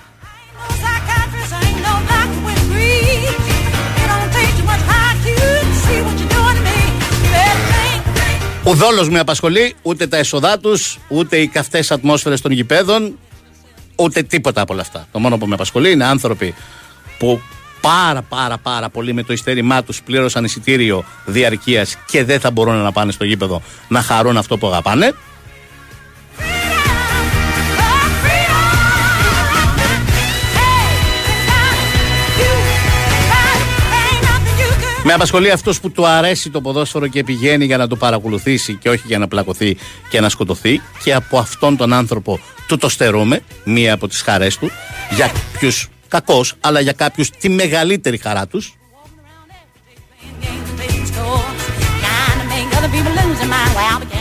Ο 8.63 8.73
δόλος 8.73 9.09
με 9.09 9.19
απασχολεί 9.19 9.75
ούτε 9.81 10.07
τα 10.07 10.17
έσοδά 10.17 10.59
τους, 10.59 10.99
ούτε 11.07 11.37
οι 11.37 11.47
καυτές 11.47 11.91
ατμόσφαιρες 11.91 12.41
των 12.41 12.51
γηπέδων, 12.51 13.17
ούτε 13.95 14.23
τίποτα 14.23 14.61
από 14.61 14.73
όλα 14.73 14.81
αυτά. 14.81 15.07
Το 15.11 15.19
μόνο 15.19 15.37
που 15.37 15.47
με 15.47 15.53
απασχολεί 15.53 15.91
είναι 15.91 16.05
άνθρωποι 16.05 16.53
που 17.17 17.41
πάρα 17.81 18.21
πάρα 18.21 18.57
πάρα 18.57 18.89
πολύ 18.89 19.13
με 19.13 19.23
το 19.23 19.33
ειστέρημά 19.33 19.83
τους 19.83 20.01
πλήρωσαν 20.01 20.43
εισιτήριο 20.43 21.03
διαρκείας 21.25 21.97
και 22.07 22.23
δεν 22.23 22.39
θα 22.39 22.51
μπορούν 22.51 22.75
να 22.75 22.91
πάνε 22.91 23.11
στο 23.11 23.23
γήπεδο 23.23 23.61
να 23.87 24.01
χαρούν 24.01 24.37
αυτό 24.37 24.57
που 24.57 24.67
αγαπάνε. 24.67 25.13
Με 35.07 35.13
απασχολεί 35.13 35.51
αυτός 35.51 35.79
που 35.79 35.91
του 35.91 36.07
αρέσει 36.07 36.49
το 36.49 36.61
ποδόσφαιρο 36.61 37.07
και 37.07 37.23
πηγαίνει 37.23 37.65
για 37.65 37.77
να 37.77 37.87
το 37.87 37.95
παρακολουθήσει 37.95 38.75
και 38.75 38.89
όχι 38.89 39.03
για 39.05 39.17
να 39.17 39.27
πλακωθεί 39.27 39.77
και 40.09 40.19
να 40.19 40.29
σκοτωθεί. 40.29 40.81
Και 41.03 41.13
από 41.13 41.37
αυτόν 41.37 41.77
τον 41.77 41.93
άνθρωπο 41.93 42.39
του 42.67 42.77
το 42.77 42.89
στερούμε, 42.89 43.41
μία 43.63 43.93
από 43.93 44.07
τις 44.07 44.21
χαρές 44.21 44.57
του. 44.57 44.71
Για 45.15 45.27
κάποιους 45.27 45.89
κακός, 46.07 46.53
αλλά 46.59 46.79
για 46.79 46.91
κάποιους 46.91 47.29
τη 47.29 47.49
μεγαλύτερη 47.49 48.17
χαρά 48.17 48.47
τους. 48.47 48.77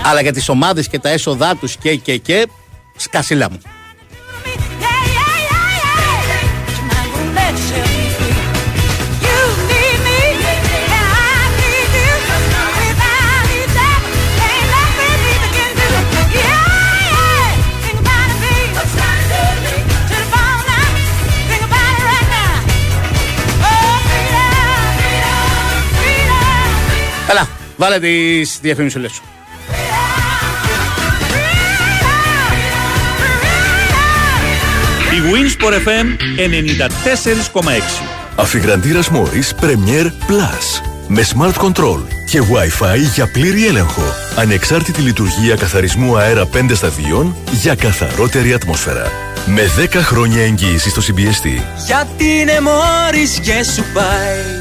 Αλλά 0.04 0.20
για 0.20 0.32
τις 0.32 0.48
ομάδες 0.48 0.88
και 0.88 0.98
τα 0.98 1.08
έσοδά 1.08 1.56
τους 1.56 1.76
και 1.76 1.96
και 1.96 2.16
και 2.16 2.46
σκασίλα 2.96 3.50
μου. 3.50 3.60
Βάλε 27.76 27.98
τις 27.98 28.58
διαφήμισεις 28.62 29.12
σου. 29.12 29.22
Η 35.16 35.18
Winsport 35.32 35.72
FM 35.72 36.06
94,6 37.52 38.06
Αφιγραντήρας 38.36 39.08
Μόρις 39.08 39.54
Premier 39.60 40.04
Plus 40.04 40.82
με 41.08 41.24
smart 41.34 41.54
control 41.54 42.02
και 42.30 42.40
Wi-Fi 42.40 42.98
για 43.14 43.26
πλήρη 43.26 43.66
έλεγχο. 43.66 44.02
Ανεξάρτητη 44.36 45.00
λειτουργία 45.00 45.56
καθαρισμού 45.56 46.16
αέρα 46.16 46.48
5 46.52 46.70
σταδίων 46.74 47.36
για 47.50 47.74
καθαρότερη 47.74 48.52
ατμόσφαιρα. 48.52 49.10
Με 49.46 49.62
10 49.92 49.94
χρόνια 49.94 50.42
εγγύηση 50.42 50.90
στο 50.90 51.02
CBST. 51.02 51.62
Γιατί 51.86 52.24
είναι 52.24 52.60
μόρις 52.60 53.40
και 53.42 53.64
σου 53.74 53.84
πάει. 53.94 54.55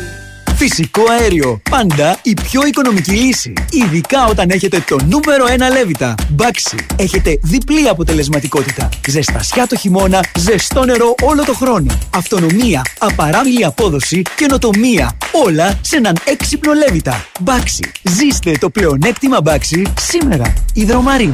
Φυσικό 0.57 1.01
αέριο. 1.19 1.61
Πάντα 1.69 2.19
η 2.23 2.33
πιο 2.33 2.65
οικονομική 2.67 3.11
λύση. 3.11 3.53
Ειδικά 3.71 4.25
όταν 4.25 4.49
έχετε 4.49 4.83
το 4.87 4.97
νούμερο 5.05 5.45
1 5.69 5.73
λέβητα. 5.73 6.15
Μπάξι. 6.29 6.75
Έχετε 6.95 7.39
διπλή 7.41 7.87
αποτελεσματικότητα. 7.87 8.89
Ζεστασιά 9.07 9.67
το 9.67 9.75
χειμώνα, 9.75 10.23
ζεστό 10.37 10.85
νερό 10.85 11.15
όλο 11.21 11.43
το 11.45 11.53
χρόνο. 11.53 11.99
Αυτονομία, 12.15 12.81
απαράμιλη 12.99 13.65
απόδοση, 13.65 14.21
καινοτομία. 14.35 15.17
Όλα 15.45 15.79
σε 15.81 15.95
έναν 15.95 16.17
έξυπνο 16.23 16.73
λέβητα. 16.73 17.25
Μπάξι. 17.39 17.91
Ζήστε 18.03 18.51
το 18.59 18.69
πλεονέκτημα 18.69 19.41
μπάξι 19.41 19.83
σήμερα. 19.99 20.53
Ιδρομαρίν. 20.73 21.33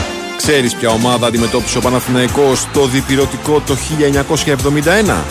Ξέρεις 0.43 0.75
ποια 0.75 0.89
ομάδα 0.89 1.27
αντιμετώπισε 1.27 1.77
ο 1.77 1.81
Παναθηναϊκός 1.81 2.59
στο 2.59 2.85
διπυρωτικό 2.85 3.61
το 3.65 3.77
1971? 5.13 5.23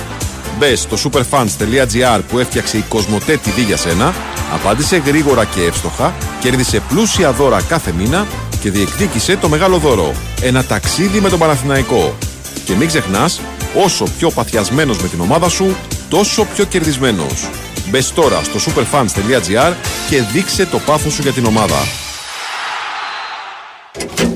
Μπες 0.58 0.80
στο 0.80 0.96
superfans.gr 1.10 2.20
που 2.28 2.38
έφτιαξε 2.38 2.76
η 2.76 2.84
Κοσμοτέ 2.88 3.38
TV 3.44 3.64
για 3.66 3.76
σένα, 3.76 4.14
απάντησε 4.54 4.96
γρήγορα 4.96 5.44
και 5.44 5.62
εύστοχα, 5.62 6.14
κέρδισε 6.40 6.82
πλούσια 6.88 7.32
δώρα 7.32 7.62
κάθε 7.62 7.92
μήνα 7.92 8.26
και 8.60 8.70
διεκδίκησε 8.70 9.36
το 9.36 9.48
μεγάλο 9.48 9.78
δώρο. 9.78 10.12
Ένα 10.40 10.64
ταξίδι 10.64 11.20
με 11.20 11.28
τον 11.28 11.38
Παναθηναϊκό. 11.38 12.16
Και 12.64 12.74
μην 12.74 12.86
ξεχνάς, 12.86 13.40
όσο 13.84 14.04
πιο 14.18 14.30
παθιασμένος 14.30 14.98
με 14.98 15.08
την 15.08 15.20
ομάδα 15.20 15.48
σου, 15.48 15.76
τόσο 16.08 16.44
πιο 16.54 16.64
κερδισμένος. 16.64 17.48
Μπες 17.90 18.12
τώρα 18.12 18.40
στο 18.42 18.72
superfans.gr 18.72 19.72
και 20.08 20.22
δείξε 20.32 20.66
το 20.66 20.78
πάθος 20.78 21.12
σου 21.12 21.22
για 21.22 21.32
την 21.32 21.44
ομάδα. 21.44 22.09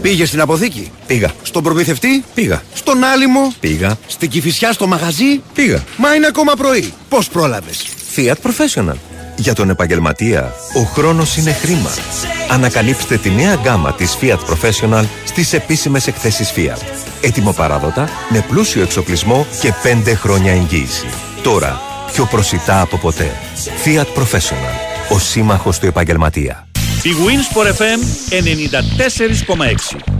Πήγε 0.04 0.26
στην 0.26 0.40
αποθήκη; 0.40 0.90
Πήγα. 1.06 1.30
Στον 1.42 1.62
προμηθευτή; 1.62 2.24
Πήγα. 2.34 2.62
Στον 2.74 3.04
άλυμο; 3.04 3.54
Πήγα. 3.60 3.96
Στην 4.06 4.30
κυφισιά 4.30 4.72
στο 4.72 4.86
μαγαζί; 4.86 5.42
Πήγα. 5.54 5.84
Μα 5.96 6.14
είναι 6.14 6.26
ακόμα 6.26 6.54
πρωί. 6.54 6.92
Πώς 7.08 7.28
πρόλαβες; 7.28 7.84
Fiat 8.16 8.34
Professional. 8.42 8.96
Για 9.36 9.54
τον 9.54 9.70
επαγγελματία, 9.70 10.52
ο 10.74 10.82
χρόνος 10.82 11.36
είναι 11.36 11.52
χρήμα. 11.52 11.90
Ανακαλύψτε 12.50 13.16
τη 13.16 13.30
νέα 13.30 13.54
γκάμα 13.54 13.94
της 13.94 14.18
Fiat 14.20 14.38
Professional 14.38 15.04
στις 15.24 15.52
επίσημες 15.52 16.06
εκθέσεις 16.06 16.52
Fiat. 16.56 16.80
Έτοιμο 17.20 17.52
παράδοτα, 17.52 18.08
με 18.28 18.44
πλούσιο 18.48 18.82
εξοπλισμό 18.82 19.46
και 19.60 19.72
5 19.82 20.14
χρόνια 20.14 20.52
εγγύηση. 20.52 21.06
Τώρα, 21.42 21.80
πιο 22.12 22.24
προσιτά 22.24 22.80
από 22.80 22.96
ποτέ. 22.98 23.30
Fiat 23.84 24.20
Professional. 24.20 25.10
Ο 25.10 25.18
σύμμαχος 25.18 25.78
του 25.78 25.86
επαγγελματία. 25.86 26.66
Η 27.04 27.10
Winsport 27.26 27.66
FM 27.66 28.00
94,6 28.30 30.14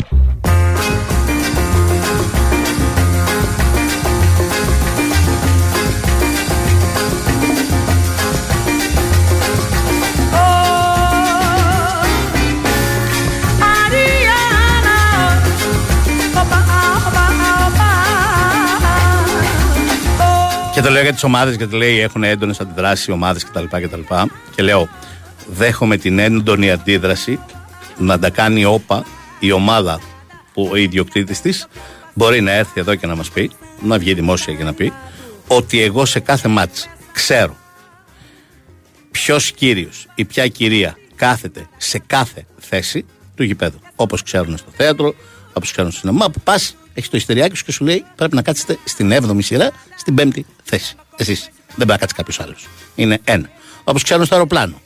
Και 20.73 20.81
το 20.81 20.91
λέω 20.91 21.03
για 21.03 21.13
τις 21.13 21.23
ομάδες, 21.23 21.55
γιατί 21.55 21.77
λέει 21.77 22.01
έχουν 22.01 22.25
έντονες 22.25 22.61
αντιδράσεις 22.61 23.07
οι 23.07 23.11
ομάδες 23.11 23.45
κτλ, 23.45 23.65
κτλ. 23.65 24.01
Και 24.55 24.63
λέω, 24.63 24.89
δέχομαι 25.47 25.97
την 25.97 26.19
έντονη 26.19 26.71
αντίδραση 26.71 27.39
να 27.99 28.19
τα 28.19 28.31
κάνει 28.31 28.65
όπα 28.65 29.05
η 29.39 29.53
ομάδα 29.53 30.01
που 30.53 30.69
ο 30.73 30.77
ιδιοκτήτης 30.77 31.41
της 31.41 31.67
μπορεί 32.15 32.41
να 32.41 32.51
έρθει 32.51 32.81
εδώ 32.81 32.95
και 32.95 33.07
να 33.07 33.15
μας 33.15 33.31
πει, 33.31 33.51
να 33.83 33.99
βγει 33.99 34.15
δημόσια 34.15 34.55
και 34.55 34.65
να 34.65 34.73
πει, 34.73 34.93
ότι 35.47 35.81
εγώ 35.81 36.05
σε 36.05 36.21
κάθε 36.21 36.49
μάτς 36.49 36.89
ξέρω 37.13 37.57
ποιος 39.11 39.53
κύριος 39.53 40.07
ή 40.15 40.25
ποια 40.25 40.49
κυρία 40.49 40.97
κάθεται 41.17 41.69
σε 41.77 41.99
κάθε 41.99 42.47
θέση 42.59 43.05
του 43.35 43.43
γηπέδου. 43.43 43.79
Όπως 43.97 44.23
ξέρουν 44.23 44.57
στο 44.57 44.71
θέατρο, 44.77 45.15
όπως 45.53 45.71
ξέρουν 45.71 45.91
στο 45.91 46.01
σινεμά, 46.01 46.31
που 46.31 46.41
πας, 46.41 46.77
έχεις 46.95 47.11
το 47.11 47.17
ιστεριάκι 47.17 47.57
σου 47.57 47.65
και 47.65 47.73
σου 47.73 47.85
λέει 47.85 48.05
πρέπει 48.17 48.35
να 48.35 48.43
κάτσετε 48.43 48.79
στην 48.85 49.13
7η 49.13 49.43
σειρά, 49.43 49.71
στην 49.97 50.15
5η 50.19 50.41
θέση. 50.63 50.97
Εσείς. 51.17 51.51
Δεν 51.67 51.75
πρέπει 51.75 51.91
να 51.91 51.97
κάτσει 51.97 52.15
κάποιος 52.15 52.41
άλλος. 52.41 52.67
Είναι 52.95 53.21
ένα. 53.25 53.51
Όπως 53.85 54.03
ξέρουν 54.03 54.25
στο 54.25 54.35
αεροπλάνο. 54.35 54.81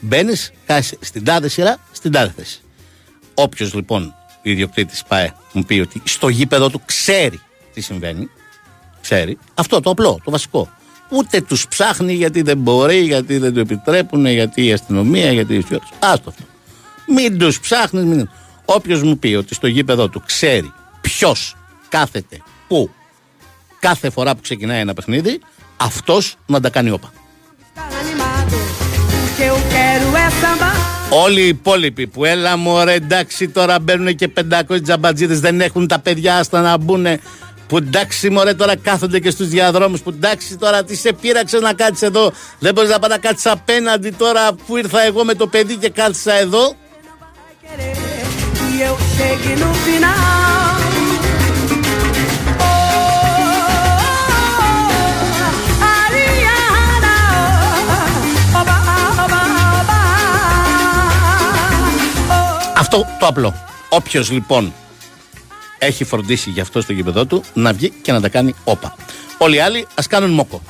Μπαίνεις, 0.00 0.52
κάθεσαι 0.66 0.98
στην 1.00 1.24
τάδε 1.24 1.48
σειρά, 1.48 1.78
στην 1.92 2.12
τάδε 2.12 2.32
θέση. 2.36 2.60
Όποιος 3.34 3.74
λοιπόν 3.74 4.14
ιδιοκτήτης 4.42 5.04
ΠΑΕ 5.08 5.34
μου 5.52 5.64
πει 5.64 5.80
ότι 5.80 6.02
στο 6.04 6.28
γήπεδο 6.28 6.70
του 6.70 6.82
ξέρει 6.84 7.40
τι 7.74 7.80
συμβαίνει, 7.80 8.28
ξέρει, 9.00 9.38
αυτό 9.54 9.80
το 9.80 9.90
απλό, 9.90 10.20
το 10.24 10.30
βασικό. 10.30 10.70
Ούτε 11.08 11.40
τους 11.40 11.68
ψάχνει 11.68 12.12
γιατί 12.12 12.42
δεν 12.42 12.58
μπορεί, 12.58 12.98
γιατί 12.98 13.38
δεν 13.38 13.54
του 13.54 13.60
επιτρέπουν, 13.60 14.26
γιατί 14.26 14.66
η 14.66 14.72
αστυνομία, 14.72 15.32
γιατί 15.32 15.54
οι 15.54 15.64
Άστο 15.98 16.28
αυτό. 16.28 16.44
Μην 17.06 17.38
τους 17.38 17.60
ψάχνεις. 17.60 18.04
Μην... 18.04 18.28
Όποιος 18.64 19.02
μου 19.02 19.18
πει 19.18 19.34
ότι 19.34 19.54
στο 19.54 19.66
γήπεδο 19.66 20.08
του 20.08 20.22
ξέρει 20.26 20.72
ποιος 21.00 21.56
κάθεται 21.88 22.42
πού 22.68 22.90
κάθε 23.80 24.10
φορά 24.10 24.34
που 24.34 24.40
ξεκινάει 24.40 24.80
ένα 24.80 24.94
παιχνίδι, 24.94 25.40
αυτός 25.76 26.36
να 26.46 26.60
τα 26.60 26.70
κάνει 26.70 26.90
όπα. 26.90 27.12
Όλοι 31.10 31.40
οι 31.40 31.48
υπόλοιποι 31.48 32.06
που 32.06 32.24
έλα 32.24 32.56
μωρέ 32.56 32.92
εντάξει 32.92 33.48
τώρα 33.48 33.78
μπαίνουν 33.78 34.14
και 34.14 34.30
500 34.68 34.82
τζαμπατζίδες 34.82 35.40
δεν 35.40 35.60
έχουν 35.60 35.86
τα 35.86 35.98
παιδιά 35.98 36.36
άστα 36.36 36.60
να 36.60 36.76
μπουν 36.76 37.06
που 37.70 37.76
εντάξει 37.76 38.30
μωρέ 38.30 38.54
τώρα 38.54 38.76
κάθονται 38.76 39.18
και 39.18 39.30
στους 39.30 39.48
διαδρόμους. 39.48 40.00
Που 40.00 40.10
εντάξει 40.10 40.56
τώρα 40.56 40.84
τι 40.84 40.96
σε 40.96 41.12
πείραξε 41.12 41.58
να 41.58 41.72
κάτσεις 41.72 42.02
εδώ. 42.02 42.32
Δεν 42.58 42.74
μπορείς 42.74 42.90
να 42.90 42.98
πάει 42.98 43.10
να 43.10 43.18
κάτσεις 43.18 43.46
απέναντι 43.46 44.10
τώρα 44.10 44.52
που 44.66 44.76
ήρθα 44.76 45.02
εγώ 45.02 45.24
με 45.24 45.34
το 45.34 45.46
παιδί 45.46 45.76
και 45.76 45.90
κάθισα 45.90 46.32
εδώ 46.34 46.74
Αυτό 62.92 63.06
το 63.18 63.26
απλό. 63.26 63.54
Όποιος 63.88 64.30
λοιπόν 64.30 64.72
έχει 65.78 66.04
φροντίσει 66.04 66.50
γι' 66.50 66.60
αυτό 66.60 66.80
στο 66.80 66.92
γήπεδο 66.92 67.26
του 67.26 67.44
να 67.54 67.72
βγει 67.72 67.92
και 68.02 68.12
να 68.12 68.20
τα 68.20 68.28
κάνει 68.28 68.54
όπα. 68.64 68.96
Όλοι 69.38 69.56
οι 69.56 69.60
άλλοι 69.60 69.86
ας 69.94 70.06
κάνουν 70.06 70.30
μόκο. 70.30 70.62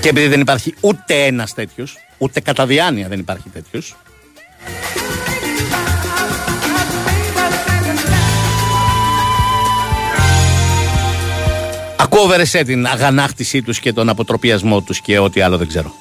Και 0.00 0.08
επειδή 0.08 0.26
δεν 0.26 0.40
υπάρχει 0.40 0.74
ούτε 0.80 1.24
ένας 1.24 1.54
τέτοιος, 1.54 1.96
ούτε 2.18 2.40
κατά 2.40 2.66
διάνοια 2.66 3.08
δεν 3.08 3.18
υπάρχει 3.18 3.48
τέτοιος. 3.48 3.96
Ακούω 11.96 12.26
βερεσέ 12.26 12.62
την 12.62 12.86
αγανάκτησή 12.86 13.62
τους 13.62 13.80
και 13.80 13.92
τον 13.92 14.08
αποτροπιασμό 14.08 14.80
τους 14.80 15.00
και 15.00 15.18
ό,τι 15.18 15.40
άλλο 15.40 15.56
δεν 15.56 15.68
ξέρω. 15.68 15.94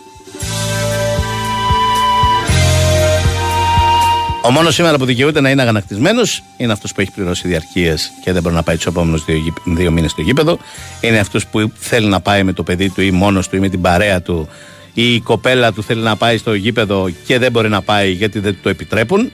Ο 4.43 4.51
μόνος 4.51 4.73
σήμερα 4.75 4.97
που 4.97 5.05
δικαιούται 5.05 5.41
να 5.41 5.49
είναι 5.49 5.61
αγανακτισμένος 5.61 6.43
είναι 6.57 6.71
αυτός 6.71 6.93
που 6.93 7.01
έχει 7.01 7.11
πληρώσει 7.11 7.47
διαρκείες 7.47 8.11
και 8.23 8.31
δεν 8.31 8.41
μπορεί 8.41 8.55
να 8.55 8.63
πάει 8.63 8.75
τους 8.75 8.85
επόμενους 8.85 9.25
δύο, 9.25 9.35
γη- 9.35 9.53
δύο 9.65 9.91
μήνες 9.91 10.11
στο 10.11 10.21
γήπεδο. 10.21 10.57
Είναι 11.01 11.19
αυτός 11.19 11.47
που 11.47 11.71
θέλει 11.75 12.07
να 12.07 12.19
πάει 12.19 12.43
με 12.43 12.53
το 12.53 12.63
παιδί 12.63 12.89
του 12.89 13.01
ή 13.01 13.11
μόνος 13.11 13.47
του 13.49 13.55
ή 13.55 13.59
με 13.59 13.69
την 13.69 13.81
παρέα 13.81 14.21
του. 14.21 14.49
Ή 14.93 15.13
η 15.13 15.19
κοπέλα 15.19 15.71
του 15.73 15.83
θέλει 15.83 16.01
να 16.01 16.15
πάει 16.15 16.37
στο 16.37 16.53
γήπεδο 16.53 17.09
και 17.25 17.37
δεν 17.39 17.51
μπορεί 17.51 17.69
να 17.69 17.81
πάει 17.81 18.11
γιατί 18.11 18.39
δεν 18.39 18.53
του 18.53 18.59
το 18.63 18.69
επιτρέπουν. 18.69 19.31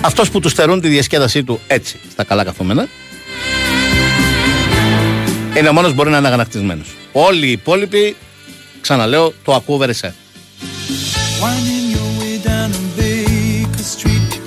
Αυτός 0.00 0.30
που 0.30 0.40
τους 0.40 0.52
στερούν 0.52 0.80
τη 0.80 0.88
διασκέδασή 0.88 1.44
του 1.44 1.60
έτσι, 1.66 1.96
στα 2.10 2.24
καλά 2.24 2.44
καθόμενα. 2.44 2.88
Είναι 5.58 5.68
ο 5.68 5.72
μόνος 5.72 5.88
που 5.90 5.94
μπορεί 5.96 6.10
να 6.10 6.16
είναι 6.18 6.26
αγανακτισμένος. 6.26 6.86
Όλοι 7.12 7.46
οι 7.46 7.50
υπόλοιποι, 7.50 8.16
ξαναλέω, 8.80 9.32
το 9.44 9.54
ακούω 9.54 9.92
σε. 9.92 10.14
Winding 11.40 11.90
your 11.90 12.20
way 12.20 12.38
down 12.38 12.72
on 12.74 12.86
Baker 12.96 13.84
Street. 13.94 14.40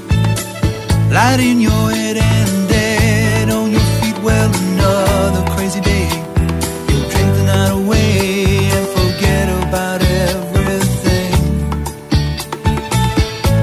Lighting 1.10 1.62
your 1.62 1.90
head 1.90 2.18
and 2.18 2.68
dead 2.68 3.50
on 3.50 3.72
your 3.72 3.88
feet. 4.00 4.18
Well, 4.22 4.52
another 4.54 5.50
crazy 5.52 5.80
day. 5.80 6.10
You'll 6.90 7.08
drink 7.14 7.32
the 7.38 7.44
night 7.46 7.72
away 7.72 8.70
and 8.76 8.86
forget 8.98 9.48
about 9.64 10.02
everything. 10.02 11.32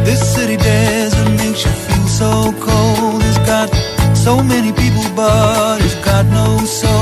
This 0.06 0.20
city 0.34 0.56
desert 0.56 1.30
makes 1.36 1.66
you 1.66 1.72
feel 1.72 2.06
so 2.06 2.30
cold. 2.66 3.22
It's 3.28 3.38
got 3.44 3.68
so 4.16 4.42
many 4.42 4.72
people, 4.72 5.04
but 5.14 5.82
it's 5.82 5.96
got 5.96 6.24
no 6.26 6.64
soul. 6.64 6.97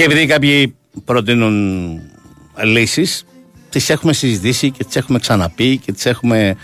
Και 0.00 0.06
επειδή 0.06 0.26
κάποιοι 0.26 0.74
προτείνουν 1.04 2.00
λύσεις, 2.64 3.24
τις 3.68 3.90
έχουμε 3.90 4.12
συζητήσει 4.12 4.70
και 4.70 4.84
τις 4.84 4.96
έχουμε 4.96 5.18
ξαναπεί 5.18 5.76
και 5.76 5.92
τις 5.92 6.06
έχουμε 6.06 6.56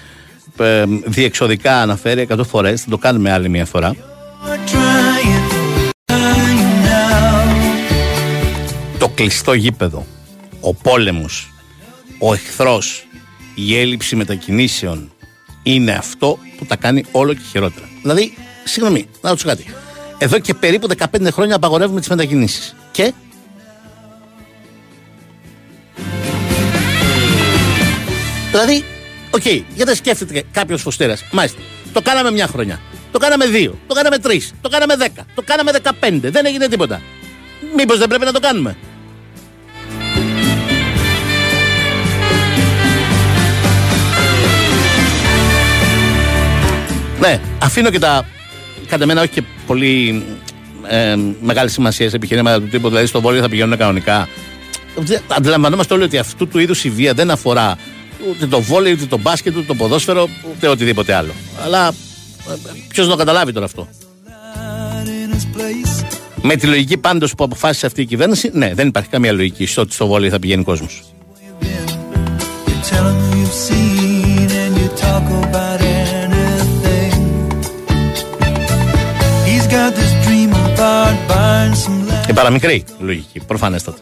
ε, 0.59 0.85
διεξοδικά 1.05 1.81
αναφέρει 1.81 2.27
100 2.31 2.41
φορές. 2.47 2.83
Θα 2.83 2.91
το 2.91 2.99
κάνουμε 2.99 3.33
άλλη 3.33 3.49
μια 3.49 3.65
φορά. 3.65 3.97
Το 8.99 9.09
κλειστό 9.09 9.53
γήπεδο, 9.53 10.07
ο 10.61 10.75
πόλεμος, 10.75 11.53
ο 12.19 12.33
εχθρός, 12.33 13.07
η 13.55 13.79
έλλειψη 13.79 14.17
μετακινήσεων 14.17 15.13
είναι 15.63 15.93
αυτό 15.93 16.39
που 16.59 16.65
τα 16.65 16.77
κάνει 16.77 17.05
όλο 17.11 17.35
και 17.35 17.43
χειρότερα. 17.51 17.89
Δηλαδή, 18.03 18.35
συγγνώμη, 18.65 19.07
να 19.21 19.29
ρωτήσω 19.29 19.49
κάτι. 19.49 19.65
Εδώ 20.19 20.39
και 20.39 20.55
περίπου 20.55 20.89
15 20.99 21.29
χρόνια 21.31 21.57
απαγορεύουμε 21.57 22.01
τις 22.01 22.09
μετακινήσεις. 22.09 22.75
Και 22.91 23.13
Δηλαδή, 28.59 28.85
οκ, 29.31 29.43
γιατί 29.47 29.65
δεν 29.85 29.95
σκέφτεται 29.95 30.43
κάποιος 30.53 30.83
φωστήρας. 30.83 31.17
Μάλιστα. 31.33 31.59
Το 31.93 32.03
κάναμε 32.03 32.31
μια 32.31 32.47
χρονιά. 32.47 32.81
Το 33.13 33.19
κάναμε 33.19 33.47
δύο. 33.47 33.79
Το 33.87 33.95
κάναμε 33.95 34.19
τρεις. 34.19 34.53
Το 34.61 34.69
κάναμε 34.69 34.97
δέκα. 34.97 35.27
Το 35.35 35.43
κάναμε 35.45 35.73
δεκαπέντε. 35.73 36.31
Δεν 36.31 36.47
έγινε 36.47 36.69
τίποτα. 36.69 37.01
Μήπως 37.77 37.99
δεν 37.99 38.09
πρέπει 38.09 38.25
να 38.25 38.33
το 38.33 38.41
κάνουμε; 38.41 38.77
Ναι, 47.21 47.41
αφήνω 47.63 47.91
και 47.91 47.99
τα 47.99 48.27
κατά 48.89 49.07
μένα 49.07 49.21
όχι 49.21 49.31
και 49.31 49.43
πολύ 49.67 50.25
ε, 50.89 51.17
μεγάλη 51.41 51.71
σημασία 51.71 52.11
σε 52.11 52.17
επιχειρήματα 52.17 52.61
του 52.61 52.69
τύπου. 52.69 52.89
Δηλαδή 52.89 53.07
στο 53.07 53.21
βόλιο 53.21 53.41
θα 53.41 53.49
πηγαίνουν 53.49 53.77
κανονικά. 53.79 54.29
Δεν- 54.97 55.21
Αντιλαμβανόμαστε 55.29 55.95
όλοι 55.95 56.03
ότι 56.03 56.19
αυτού 56.19 56.49
του 56.49 56.59
είδους 56.59 56.85
η 56.85 56.91
βία 56.91 57.15
δεν 57.15 57.31
αφορά 57.31 57.77
ούτε 58.31 58.47
το 58.47 58.61
βόλιο, 58.61 58.93
ούτε 58.93 59.07
το 59.07 59.19
μπάσκετ, 59.19 59.57
ούτε 59.57 59.67
το 59.67 59.75
ποδόσφαιρο, 59.75 60.29
ούτε 60.51 60.69
οτιδήποτε 60.69 61.15
άλλο. 61.15 61.33
Αλλά 61.65 61.93
ποιος 62.89 63.07
να 63.07 63.13
το 63.13 63.19
καταλάβει 63.19 63.53
τώρα 63.53 63.67
αυτό. 63.67 63.89
Με 66.43 66.57
τη 66.57 66.67
λογική 66.67 66.97
πάντως 66.97 67.35
που 67.35 67.45
αποφάσισε 67.45 67.87
αυτή 67.87 68.01
η 68.01 68.07
κυβέρνηση, 68.07 68.51
ναι, 68.53 68.75
δεν 68.75 68.89
υπάρχει 68.89 69.09
καμία 69.09 69.33
λογική 69.33 69.67
στο 69.67 69.83
ότι 69.83 69.93
στο 69.93 70.07
βόλιο 70.07 70.31
θα 70.31 70.39
πηγαίνει 70.39 70.65
κόσμος. 70.65 71.03
You 72.67 72.79
tell 72.91 73.05
him 73.11 73.17
who 73.25 73.31
you've 73.41 73.59
seen 73.67 74.49
and 74.63 74.73
you 74.81 74.89
talk 75.05 75.27
about 75.45 75.81
anything. 76.13 77.15
He's 79.49 79.67
got 79.77 79.91
this 80.01 80.13
dream 80.25 80.51
about 80.67 81.15
buying 81.29 81.75
some 81.85 82.01
land 82.09 82.29
Η 82.29 82.33
παραμικρή 82.33 82.85
λογική, 82.99 83.41
προφανέστατα. 83.47 83.99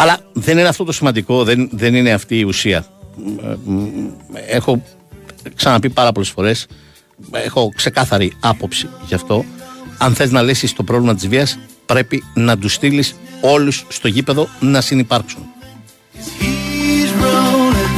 Αλλά 0.00 0.18
δεν 0.32 0.58
είναι 0.58 0.68
αυτό 0.68 0.84
το 0.84 0.92
σημαντικό, 0.92 1.44
δεν, 1.44 1.68
δεν 1.72 1.94
είναι 1.94 2.12
αυτή 2.12 2.38
η 2.38 2.42
ουσία. 2.42 2.86
Ε, 3.44 3.54
μ, 3.64 3.86
Έχω 4.48 4.82
ξαναπεί 5.54 5.90
πάρα 5.90 6.12
πολλές 6.12 6.30
φορές, 6.30 6.66
έχω 7.32 7.72
ξεκάθαρη 7.76 8.32
άποψη 8.40 8.88
γι' 9.06 9.14
αυτό. 9.14 9.44
Αν 9.98 10.14
θες 10.14 10.30
να 10.30 10.42
λύσεις 10.42 10.72
το 10.72 10.82
πρόβλημα 10.82 11.14
της 11.14 11.28
βίας, 11.28 11.58
πρέπει 11.86 12.24
να 12.34 12.58
τους 12.58 12.72
στείλεις 12.74 13.14
όλους 13.40 13.84
στο 13.88 14.08
γήπεδο 14.08 14.48
να 14.60 14.80
συνεπάρξουν. 14.80 15.42
he's 16.40 17.22
rolling, 17.22 17.96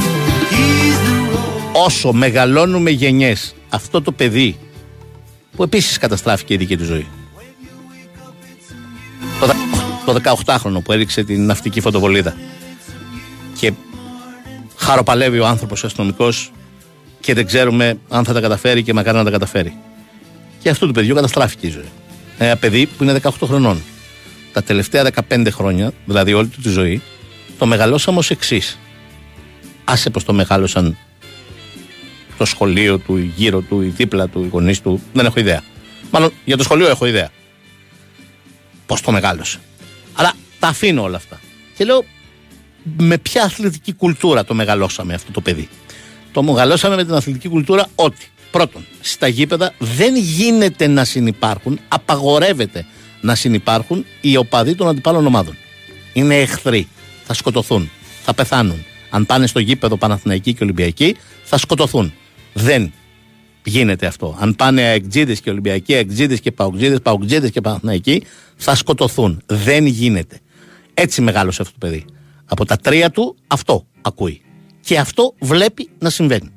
he's 0.51 1.07
the 1.07 1.33
roll. 1.33 1.85
Όσο 1.85 2.13
μεγαλώνουμε 2.13 2.89
γενιές, 2.89 3.55
αυτό 3.69 4.01
το 4.01 4.11
παιδί 4.11 4.57
που 5.55 5.63
επίσης 5.63 5.97
καταστράφηκε 5.97 6.53
η 6.53 6.57
δική 6.57 6.77
του 6.77 6.83
ζωή. 6.85 7.07
Το, 9.39 9.45
δε- 9.45 9.53
το 10.05 10.19
18χρονο 10.45 10.83
που 10.83 10.91
έριξε 10.91 11.23
την 11.23 11.45
ναυτική 11.45 11.81
φωτοβολίδα 11.81 12.35
και 13.59 13.73
χαροπαλεύει 14.75 15.39
ο 15.39 15.45
άνθρωπος 15.45 15.83
αστυνομικός 15.83 16.51
και 17.19 17.33
δεν 17.33 17.45
ξέρουμε 17.45 17.97
αν 18.09 18.25
θα 18.25 18.33
τα 18.33 18.41
καταφέρει 18.41 18.83
και 18.83 18.93
μακάρι 18.93 19.17
να 19.17 19.23
τα 19.23 19.31
καταφέρει. 19.31 19.77
Και 20.59 20.69
αυτού 20.69 20.87
του 20.87 20.93
παιδιού 20.93 21.15
καταστράφηκε 21.15 21.67
η 21.67 21.69
ζωή. 21.69 21.89
Ένα 22.37 22.57
παιδί 22.57 22.85
που 22.85 23.03
είναι 23.03 23.19
18 23.21 23.29
χρονών. 23.43 23.81
Τα 24.53 24.63
τελευταία 24.63 25.09
15 25.29 25.47
χρόνια, 25.51 25.91
δηλαδή 26.05 26.33
όλη 26.33 26.47
του 26.47 26.61
τη 26.61 26.69
ζωή, 26.69 27.01
το 27.57 27.65
μεγαλώσαμε 27.65 28.17
ως 28.17 28.29
εξής. 28.29 28.79
Άσε 29.83 30.09
πως 30.09 30.23
το 30.23 30.33
μεγάλωσαν 30.33 30.97
το 32.37 32.45
σχολείο 32.45 32.97
του, 32.97 33.17
η 33.17 33.31
γύρω 33.35 33.61
του, 33.61 33.81
η 33.81 33.87
δίπλα 33.87 34.27
του, 34.27 34.43
οι 34.43 34.47
γονείς 34.47 34.81
του. 34.81 35.01
Δεν 35.13 35.25
έχω 35.25 35.39
ιδέα. 35.39 35.61
Μάλλον 36.11 36.31
για 36.45 36.57
το 36.57 36.63
σχολείο 36.63 36.87
έχω 36.87 37.05
ιδέα. 37.05 37.29
Πώ 38.85 39.01
το 39.01 39.11
μεγάλωσε. 39.11 39.59
Αλλά 40.13 40.33
τα 40.59 40.67
αφήνω 40.67 41.03
όλα 41.03 41.17
αυτά. 41.17 41.39
Και 41.77 41.83
λέω, 41.83 42.05
με 42.97 43.17
ποια 43.17 43.43
αθλητική 43.43 43.93
κουλτούρα 43.93 44.45
το 44.45 44.53
μεγαλώσαμε 44.53 45.13
αυτό 45.13 45.31
το 45.31 45.41
παιδί; 45.41 45.69
Το 46.31 46.43
μεγαλώσαμε 46.43 46.95
με 46.95 47.03
την 47.05 47.13
αθλητική 47.13 47.47
κουλτούρα 47.47 47.87
ότι 47.95 48.27
πρώτον, 48.51 48.85
στα 49.01 49.27
γήπεδα 49.27 49.73
δεν 49.77 50.15
γίνεται 50.15 50.87
να 50.87 51.03
συνεπάρχουν, 51.03 51.79
απαγορεύεται 51.87 52.85
να 53.21 53.35
συνεπάρχουν 53.35 54.05
οι 54.21 54.37
οπαδοί 54.37 54.75
των 54.75 54.87
αντιπάλων 54.87 55.25
ομάδων. 55.25 55.57
Είναι 56.13 56.35
εχθροί. 56.35 56.87
Θα 57.25 57.33
σκοτωθούν. 57.33 57.89
Θα 58.23 58.33
πεθάνουν. 58.33 58.85
Αν 59.09 59.25
πάνε 59.25 59.47
στο 59.47 59.59
γήπεδο 59.59 59.97
Παναθηναϊκή 59.97 60.53
και 60.53 60.63
Ολυμπιακή, 60.63 61.15
θα 61.43 61.57
σκοτωθούν. 61.57 62.13
Δεν 62.53 62.93
γίνεται 63.65 64.05
αυτό. 64.05 64.37
Αν 64.39 64.55
πάνε 64.55 64.91
εκτζίδε 64.91 65.33
και 65.35 65.49
Ολυμπιακοί, 65.49 65.93
εκτζίδε 65.93 66.37
και 66.37 66.51
παουτζίδε, 66.51 66.99
παουτζίδε 66.99 67.49
και 67.49 67.61
Παναθηναϊκοί, 67.61 68.23
θα 68.55 68.75
σκοτωθούν. 68.75 69.41
Δεν 69.45 69.85
γίνεται. 69.85 70.39
Έτσι 70.93 71.21
μεγάλωσε 71.21 71.61
αυτό 71.61 71.73
το 71.79 71.87
παιδί. 71.87 72.05
Από 72.45 72.65
τα 72.65 72.77
τρία 72.77 73.11
του 73.11 73.35
αυτό 73.47 73.85
ακούει. 74.01 74.41
Και 74.81 74.97
αυτό 74.97 75.33
βλέπει 75.39 75.89
να 75.99 76.09
συμβαίνει. 76.09 76.51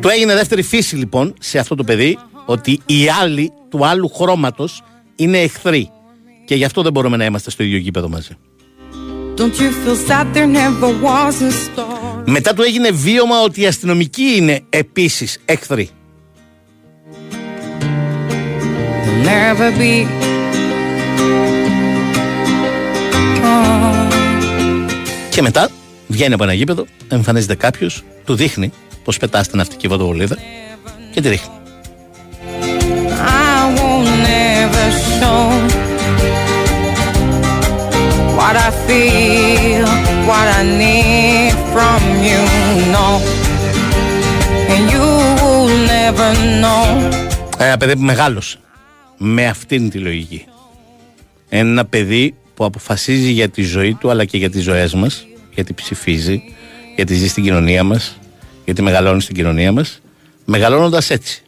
Του 0.00 0.08
έγινε 0.08 0.34
δεύτερη 0.34 0.62
φύση 0.62 0.96
λοιπόν 0.96 1.34
σε 1.40 1.58
αυτό 1.58 1.74
το 1.74 1.84
παιδί 1.84 2.18
ότι 2.46 2.80
οι 2.86 3.08
άλλοι 3.08 3.52
του 3.68 3.86
άλλου 3.86 4.08
χρώματος 4.08 4.82
είναι 5.16 5.38
εχθροί. 5.38 5.90
Και 6.44 6.54
γι' 6.54 6.64
αυτό 6.64 6.82
δεν 6.82 6.92
μπορούμε 6.92 7.16
να 7.16 7.24
είμαστε 7.24 7.50
στο 7.50 7.62
ίδιο 7.62 7.78
γήπεδο 7.78 8.08
μαζί. 8.08 8.36
Don't 9.36 9.58
you 9.58 9.70
feel 9.82 9.96
sad 10.08 10.26
there 10.34 10.46
never 10.46 10.90
was 11.06 11.40
a 11.40 11.52
star? 11.64 11.99
Μετά 12.32 12.54
του 12.54 12.62
έγινε 12.62 12.90
βίωμα 12.90 13.40
ότι 13.40 13.60
οι 13.60 13.66
αστυνομικοί 13.66 14.22
είναι 14.36 14.60
επίσης 14.70 15.38
εχθροί. 15.44 15.90
There'll 19.02 19.26
never 19.26 19.78
be. 19.78 20.06
Και 25.30 25.42
μετά 25.42 25.68
βγαίνει 26.06 26.34
από 26.34 26.42
ένα 26.42 26.52
γήπεδο, 26.52 26.86
εμφανίζεται 27.08 27.54
κάποιος, 27.54 28.04
του 28.24 28.34
δείχνει 28.34 28.72
πώ 29.04 29.12
πετά 29.20 29.42
στην 29.42 29.58
ναυτική 29.58 29.88
φωτοβολίδα 29.88 30.38
και 31.12 31.20
τη 31.20 31.28
ρίχνει. 31.28 31.52
I 33.10 33.78
won't 33.78 34.08
never 34.26 34.86
show 35.18 35.69
what 38.40 38.56
I 38.68 38.70
feel, 38.86 39.88
what 40.28 40.46
I 40.58 40.62
need 40.82 41.52
from 41.72 42.00
you, 42.28 42.42
no. 42.96 43.06
And 44.72 44.82
you 44.94 45.06
will 45.40 45.68
never 45.92 46.00
never 46.10 46.34
know. 46.62 47.10
Ένα 47.58 47.76
παιδί 47.76 47.96
που 47.96 48.02
μεγάλωσε 48.02 48.58
με 49.16 49.46
αυτήν 49.46 49.90
τη 49.90 49.98
λογική. 49.98 50.44
Ένα 51.48 51.84
παιδί 51.84 52.34
που 52.54 52.64
αποφασίζει 52.64 53.30
για 53.30 53.48
τη 53.48 53.62
ζωή 53.62 53.94
του 53.94 54.10
αλλά 54.10 54.24
και 54.24 54.36
για 54.38 54.50
τις 54.50 54.62
ζωές 54.62 54.94
μας, 54.94 55.26
γιατί 55.54 55.74
ψηφίζει, 55.74 56.42
γιατί 56.96 57.14
ζει 57.14 57.28
στην 57.28 57.42
κοινωνία 57.42 57.84
μας, 57.84 58.18
γιατί 58.64 58.82
μεγαλώνει 58.82 59.20
στην 59.20 59.34
κοινωνία 59.34 59.72
μας, 59.72 60.00
μεγαλώνοντας 60.44 61.10
έτσι. 61.10 61.42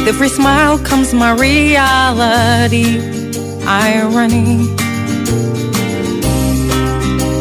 With 0.00 0.08
every 0.08 0.28
smile 0.28 0.78
comes 0.78 1.12
my 1.12 1.32
reality. 1.32 3.00
Irony. 3.66 4.62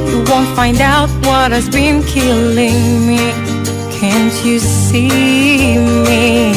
You 0.09 0.23
won't 0.27 0.49
find 0.55 0.81
out 0.81 1.09
what 1.25 1.51
has 1.51 1.69
been 1.69 2.03
killing 2.03 3.07
me. 3.07 3.17
Can't 3.99 4.33
you 4.45 4.59
see 4.59 5.77
me? 6.07 6.53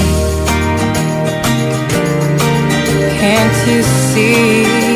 Can't 3.20 3.68
you 3.68 3.82
see? 3.82 4.91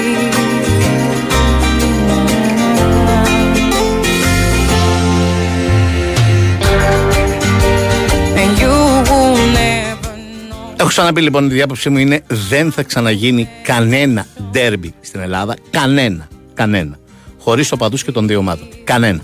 Έχω 10.77 10.89
ξαναπεί 10.89 11.21
λοιπόν 11.21 11.45
η 11.45 11.53
διάποψή 11.53 11.91
μου 11.91 11.99
είναι 11.99 12.23
δεν 12.29 12.73
θα 12.73 12.83
ξαναγίνει 12.83 13.49
κανένα 13.63 14.27
ντέρμπι 14.51 14.95
στην 15.01 15.21
Ελλάδα. 15.21 15.57
Κανένα. 15.71 16.29
Κανένα. 16.55 16.99
Χωρίς 17.39 17.73
οπαδούς 17.73 18.05
και 18.05 18.13
των 18.13 18.27
δύο 18.27 18.39
ομάδων. 18.39 18.69
Κανένα. 18.85 19.21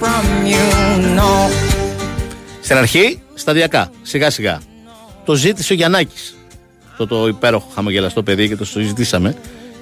from 0.00 0.46
you 0.46 1.18
know. 1.18 1.50
Στην 2.60 2.76
αρχή, 2.76 3.20
σταδιακά, 3.34 3.90
σιγά 4.02 4.30
σιγά. 4.30 4.60
Το 5.24 5.34
ζήτησε 5.34 5.72
ο 5.72 5.76
Γιαννάκης. 5.76 6.36
Το, 6.96 7.06
το 7.06 7.26
υπέροχο 7.26 7.70
χαμογελαστό 7.74 8.22
παιδί 8.22 8.48
και 8.48 8.56
το 8.56 8.64
συζητήσαμε 8.64 9.36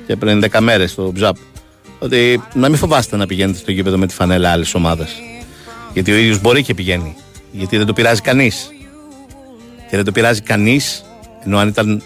και 0.07 0.17
πριν 0.17 0.45
10 0.51 0.61
μέρες 0.61 0.91
στο 0.91 1.13
Ψαπ. 1.15 1.37
Ότι 1.99 2.43
να 2.55 2.69
μην 2.69 2.79
φοβάστε 2.79 3.17
να 3.17 3.27
πηγαίνετε 3.27 3.59
στο 3.59 3.71
γήπεδο 3.71 3.99
με 3.99 4.07
τη 4.07 4.15
φανέλα 4.15 4.51
άλλη 4.51 4.65
ομάδα. 4.73 5.09
Γιατί 5.93 6.13
ο 6.13 6.17
ίδιος 6.17 6.41
μπορεί 6.41 6.63
και 6.63 6.75
πηγαίνει. 6.75 7.17
Γιατί 7.53 7.77
δεν 7.77 7.87
το 7.87 7.93
πειράζει 7.93 8.21
κανείς. 8.21 8.74
Και 9.95 10.01
δεν 10.01 10.09
το 10.09 10.21
πειράζει 10.21 10.41
κανείς, 10.41 11.05
ενώ 11.45 11.59
αν 11.59 11.69
ήταν 11.69 12.03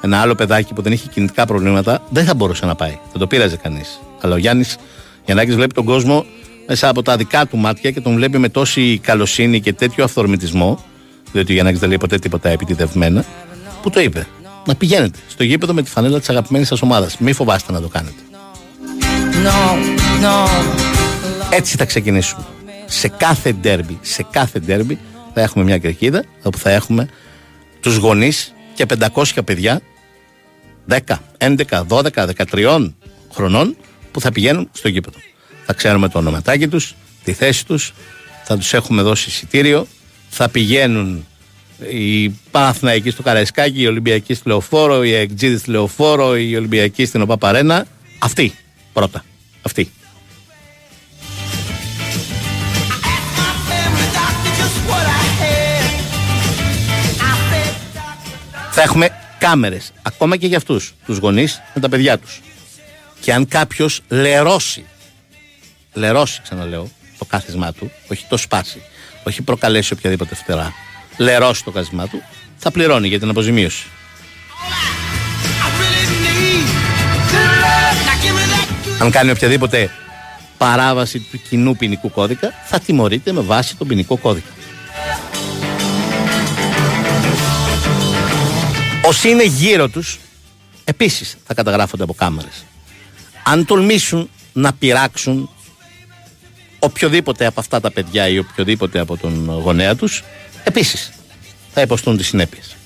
ένα 0.00 0.20
άλλο 0.20 0.34
παιδάκι 0.34 0.74
που 0.74 0.82
δεν 0.82 0.92
είχε 0.92 1.08
κινητικά 1.08 1.46
προβλήματα, 1.46 2.02
δεν 2.08 2.24
θα 2.24 2.34
μπορούσε 2.34 2.66
να 2.66 2.74
πάει. 2.74 2.90
Δεν 2.90 3.20
το 3.20 3.26
πειράζει 3.26 3.56
κανείς. 3.56 4.00
Αλλά 4.20 4.34
ο 4.34 4.36
Γιάννης 4.36 4.76
Γιαννάκης 5.24 5.54
βλέπει 5.54 5.74
τον 5.74 5.84
κόσμο 5.84 6.24
μέσα 6.66 6.88
από 6.88 7.02
τα 7.02 7.16
δικά 7.16 7.46
του 7.46 7.56
μάτια 7.56 7.90
και 7.90 8.00
τον 8.00 8.14
βλέπει 8.14 8.38
με 8.38 8.48
τόση 8.48 8.98
καλοσύνη 8.98 9.60
και 9.60 9.72
τέτοιο 9.72 10.04
αυθορμητισμό, 10.04 10.84
διότι 11.32 11.50
ο 11.50 11.54
Γιαννάκη 11.54 11.78
δεν 11.78 11.88
λέει 11.88 11.98
ποτέ 11.98 12.18
τίποτα 12.18 12.48
επιτιδευμένα, 12.48 13.24
που 13.82 13.90
το 13.90 14.00
είπε. 14.00 14.26
Να 14.66 14.74
πηγαίνετε 14.74 15.18
στο 15.28 15.44
γήπεδο 15.44 15.72
με 15.72 15.82
τη 15.82 15.90
φανέλα 15.90 16.18
της 16.18 16.28
αγαπημένης 16.30 16.68
σας 16.68 16.82
ομάδας. 16.82 17.18
Μην 17.18 17.34
φοβάστε 17.34 17.72
να 17.72 17.80
το 17.80 17.88
κάνετε. 17.88 18.20
No, 19.44 19.74
no. 20.24 20.48
Έτσι 21.50 21.76
θα 21.76 21.84
ξεκινήσουμε. 21.84 22.44
Σε 22.86 23.08
κάθε 23.08 23.52
ντέρμπι, 23.52 23.98
σε 24.02 24.26
κάθε 24.30 24.58
ντέρμπι 24.58 24.98
θα 25.34 25.40
έχουμε 25.40 25.64
μια 25.64 25.78
κερκίδα 25.78 26.24
όπου 26.42 26.58
θα 26.58 26.70
έχουμε 26.70 27.08
τους 27.80 27.96
γονείς 27.96 28.54
και 28.74 28.86
500 29.14 29.24
παιδιά 29.44 29.80
10, 30.88 30.98
11, 31.38 31.86
12, 31.88 32.28
13 32.52 32.92
χρονών 33.32 33.76
που 34.10 34.20
θα 34.20 34.32
πηγαίνουν 34.32 34.68
στο 34.72 34.88
γήπεδο. 34.88 35.18
Θα 35.66 35.72
ξέρουμε 35.72 36.08
το 36.08 36.18
ονοματάκι 36.18 36.68
τους, 36.68 36.94
τη 37.24 37.32
θέση 37.32 37.66
τους, 37.66 37.92
θα 38.44 38.56
τους 38.56 38.72
έχουμε 38.72 39.02
δώσει 39.02 39.28
εισιτήριο, 39.28 39.86
θα 40.28 40.48
πηγαίνουν 40.48 41.26
οι 41.88 42.28
Παναθηναϊκοί 42.28 43.10
στο 43.10 43.22
Καραϊσκάκι, 43.22 43.80
οι 43.80 43.86
Ολυμπιακοί 43.86 44.34
στη 44.34 44.48
Λεωφόρο, 44.48 45.04
οι 45.04 45.14
Εκτζίδη 45.14 45.58
στη 45.58 45.70
Λεωφόρο, 45.70 46.36
οι 46.36 46.56
Ολυμπιακοί 46.56 47.04
στην 47.04 47.22
Οπαπαρένα. 47.22 47.86
Αυτοί 48.18 48.54
πρώτα. 48.92 49.24
Αυτοί. 49.62 49.90
Θα 58.70 58.82
έχουμε 58.82 59.08
κάμερες 59.38 59.92
ακόμα 60.02 60.36
και 60.36 60.46
για 60.46 60.56
αυτούς 60.56 60.94
τους 61.06 61.18
γονείς 61.18 61.60
με 61.74 61.80
τα 61.80 61.88
παιδιά 61.88 62.18
τους. 62.18 62.40
Και 63.20 63.32
αν 63.32 63.48
κάποιος 63.48 64.00
λερώσει 64.08 64.84
λερώσει 65.92 66.40
ξαναλέω 66.42 66.90
το 67.18 67.24
κάθισμά 67.24 67.72
του 67.72 67.90
όχι 68.08 68.26
το 68.28 68.36
σπάσει 68.36 68.82
όχι 69.22 69.42
προκαλέσει 69.42 69.92
οποιαδήποτε 69.92 70.34
φτερά 70.34 70.72
λερώσει 71.16 71.64
το 71.64 71.70
κάθισμά 71.70 72.08
του 72.08 72.22
θα 72.56 72.70
πληρώνει 72.70 73.08
για 73.08 73.18
την 73.18 73.28
αποζημίωση. 73.28 73.86
Αν 78.98 79.10
κάνει 79.10 79.30
οποιαδήποτε 79.30 79.90
παράβαση 80.58 81.18
του 81.20 81.40
κοινού 81.48 81.76
ποινικού 81.76 82.10
κώδικα 82.10 82.52
θα 82.66 82.80
τιμωρείται 82.80 83.32
με 83.32 83.40
βάση 83.40 83.76
τον 83.76 83.86
ποινικό 83.86 84.16
κώδικα 84.16 84.48
Όσοι 89.10 89.28
είναι 89.28 89.44
γύρω 89.44 89.88
τους 89.88 90.18
επίσης 90.84 91.36
θα 91.46 91.54
καταγράφονται 91.54 92.02
από 92.02 92.14
κάμερες. 92.14 92.64
Αν 93.42 93.64
τολμήσουν 93.64 94.30
να 94.52 94.72
πειράξουν 94.72 95.50
οποιοδήποτε 96.78 97.46
από 97.46 97.60
αυτά 97.60 97.80
τα 97.80 97.90
παιδιά 97.90 98.28
ή 98.28 98.38
οποιοδήποτε 98.38 98.98
από 98.98 99.16
τον 99.16 99.60
γονέα 99.62 99.96
τους, 99.96 100.22
επίσης 100.64 101.12
θα 101.72 101.80
υποστούν 101.80 102.16
τις 102.16 102.26
συνέπειες. 102.26 102.76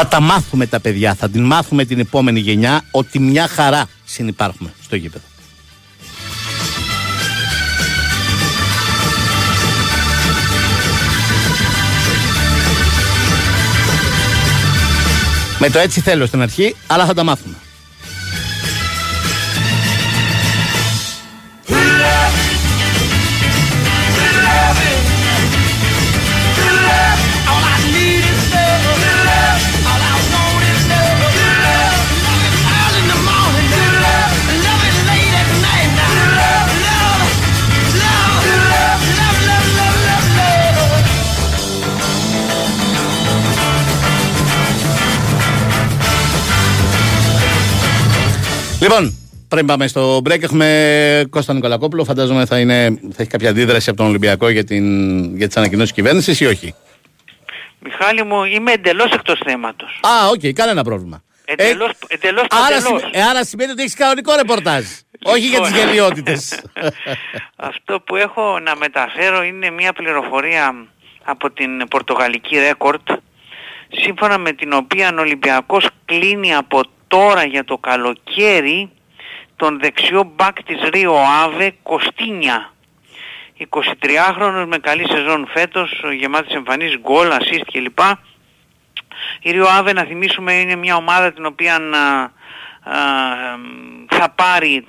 Θα 0.00 0.06
τα 0.06 0.20
μάθουμε 0.20 0.66
τα 0.66 0.80
παιδιά, 0.80 1.14
θα 1.14 1.28
την 1.28 1.44
μάθουμε 1.44 1.84
την 1.84 1.98
επόμενη 1.98 2.40
γενιά 2.40 2.84
ότι 2.90 3.18
μια 3.18 3.48
χαρά 3.48 3.86
συνυπάρχουμε 4.04 4.72
στο 4.82 4.96
γήπεδο. 4.96 5.24
Με 15.58 15.70
το 15.70 15.78
έτσι 15.78 16.00
θέλω 16.00 16.26
στην 16.26 16.42
αρχή, 16.42 16.76
αλλά 16.86 17.06
θα 17.06 17.14
τα 17.14 17.24
μάθουμε. 17.24 17.54
Λοιπόν, 48.80 49.16
πριν 49.48 49.66
πάμε 49.66 49.86
στο 49.86 50.16
break, 50.24 50.42
έχουμε 50.42 51.26
Κώστα 51.30 51.52
Νικολακόπουλο. 51.54 52.04
Φαντάζομαι 52.04 52.44
θα, 52.46 52.58
είναι, 52.58 53.00
θα 53.12 53.16
έχει 53.22 53.30
κάποια 53.30 53.50
αντίδραση 53.50 53.88
από 53.90 53.98
τον 53.98 54.06
Ολυμπιακό 54.08 54.48
για, 54.48 54.64
την, 54.64 55.36
για 55.36 55.46
τις 55.46 55.56
ανακοινώσεις 55.56 55.92
κυβέρνησης 55.92 56.40
ή 56.40 56.46
όχι; 56.46 56.74
Μιχάλη 57.78 58.22
μου, 58.24 58.44
είμαι 58.44 58.72
εντελώς 58.72 59.10
εκτός 59.12 59.40
θέματος. 59.44 60.00
Α, 60.02 60.28
οκ, 60.28 60.40
κανένα 60.54 60.84
πρόβλημα. 60.84 61.22
Εντελώς, 61.44 61.90
εντελώς 62.08 62.44
Άρα, 62.50 62.62
παντελώς. 62.62 63.00
σημαίνει- 63.00 63.28
άρα 63.30 63.44
σημαίνει 63.44 63.70
ότι 63.70 63.82
έχεις 63.82 63.94
κανονικό 63.94 64.34
ρεπορτάζ. 64.36 64.84
όχι 65.34 65.46
για 65.46 65.60
τις 65.60 65.70
Λοιπόν. 65.70 65.86
γελοιότητες. 65.86 66.60
Αυτό 67.70 68.00
που 68.00 68.16
έχω 68.16 68.58
να 68.58 68.76
μεταφέρω 68.76 69.42
είναι 69.42 69.70
μια 69.70 69.92
πληροφορία 69.92 70.74
από 71.24 71.50
την 71.50 71.88
Πορτογαλική 71.88 72.58
Record 72.58 73.08
σύμφωνα 74.04 74.38
με 74.38 74.52
την 74.52 74.72
οποία 74.72 75.12
ο 75.16 75.20
Ολυμπιακός 75.20 75.86
κλείνει 76.04 76.54
από 76.54 76.80
τώρα 77.08 77.44
για 77.44 77.64
το 77.64 77.78
καλοκαίρι 77.78 78.90
τον 79.56 79.80
δεξιό 79.80 80.32
μπακ 80.34 80.62
της 80.62 80.88
Ρίο 80.88 81.14
Άβε 81.44 81.74
Κωστίνια 81.82 82.72
23χρονος 83.68 84.66
με 84.66 84.78
καλή 84.78 85.06
σεζόν 85.08 85.48
φέτος, 85.54 86.02
γεμάτης 86.18 86.54
εμφανίσεις, 86.54 86.98
γκολ, 86.98 87.28
assist 87.30 87.62
κλπ. 87.72 87.98
Η 89.40 89.50
Ριο 89.50 89.66
Άβε 89.68 89.92
να 89.92 90.04
θυμίσουμε 90.04 90.52
είναι 90.52 90.76
μια 90.76 90.96
ομάδα 90.96 91.32
την 91.32 91.46
οποία 91.46 91.74
α, 91.74 91.78
α, 91.80 92.30
θα 94.08 94.30
πάρει 94.30 94.86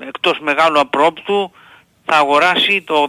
εκτός 0.00 0.38
μεγάλου 0.38 0.80
απρόπτου 0.80 1.52
θα 2.04 2.16
αγοράσει 2.16 2.82
το 2.82 3.06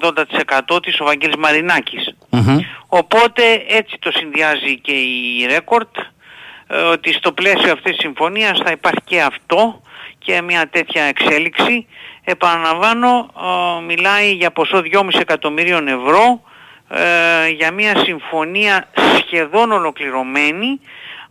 80% 0.75 0.81
της 0.81 0.99
ο 0.99 1.05
Βαγγέλης 1.05 1.35
Μαρινάκης. 1.35 2.15
Οπότε 2.87 3.63
έτσι 3.67 3.97
το 3.99 4.11
συνδυάζει 4.11 4.79
και 4.79 4.91
η 4.91 5.45
Ρέκορτ 5.45 5.97
ε, 5.97 6.01
ότι 6.91 7.13
στο 7.13 7.31
πλαίσιο 7.31 7.71
αυτής 7.71 7.91
της 7.91 7.99
συμφωνίας 7.99 8.59
θα 8.63 8.71
υπάρχει 8.71 9.01
και 9.05 9.21
αυτό 9.21 9.81
και 10.17 10.41
μια 10.41 10.69
τέτοια 10.69 11.03
εξέλιξη. 11.03 11.87
Επαναλαμβάνω, 12.23 13.29
ε, 13.79 13.83
μιλάει 13.83 14.33
για 14.33 14.51
ποσό 14.51 14.81
2,5 14.81 15.19
εκατομμυρίων 15.19 15.87
ευρώ 15.87 16.41
ε, 16.89 17.49
για 17.49 17.71
μια 17.71 17.97
συμφωνία 17.97 18.87
σχεδόν 19.21 19.71
ολοκληρωμένη 19.71 20.79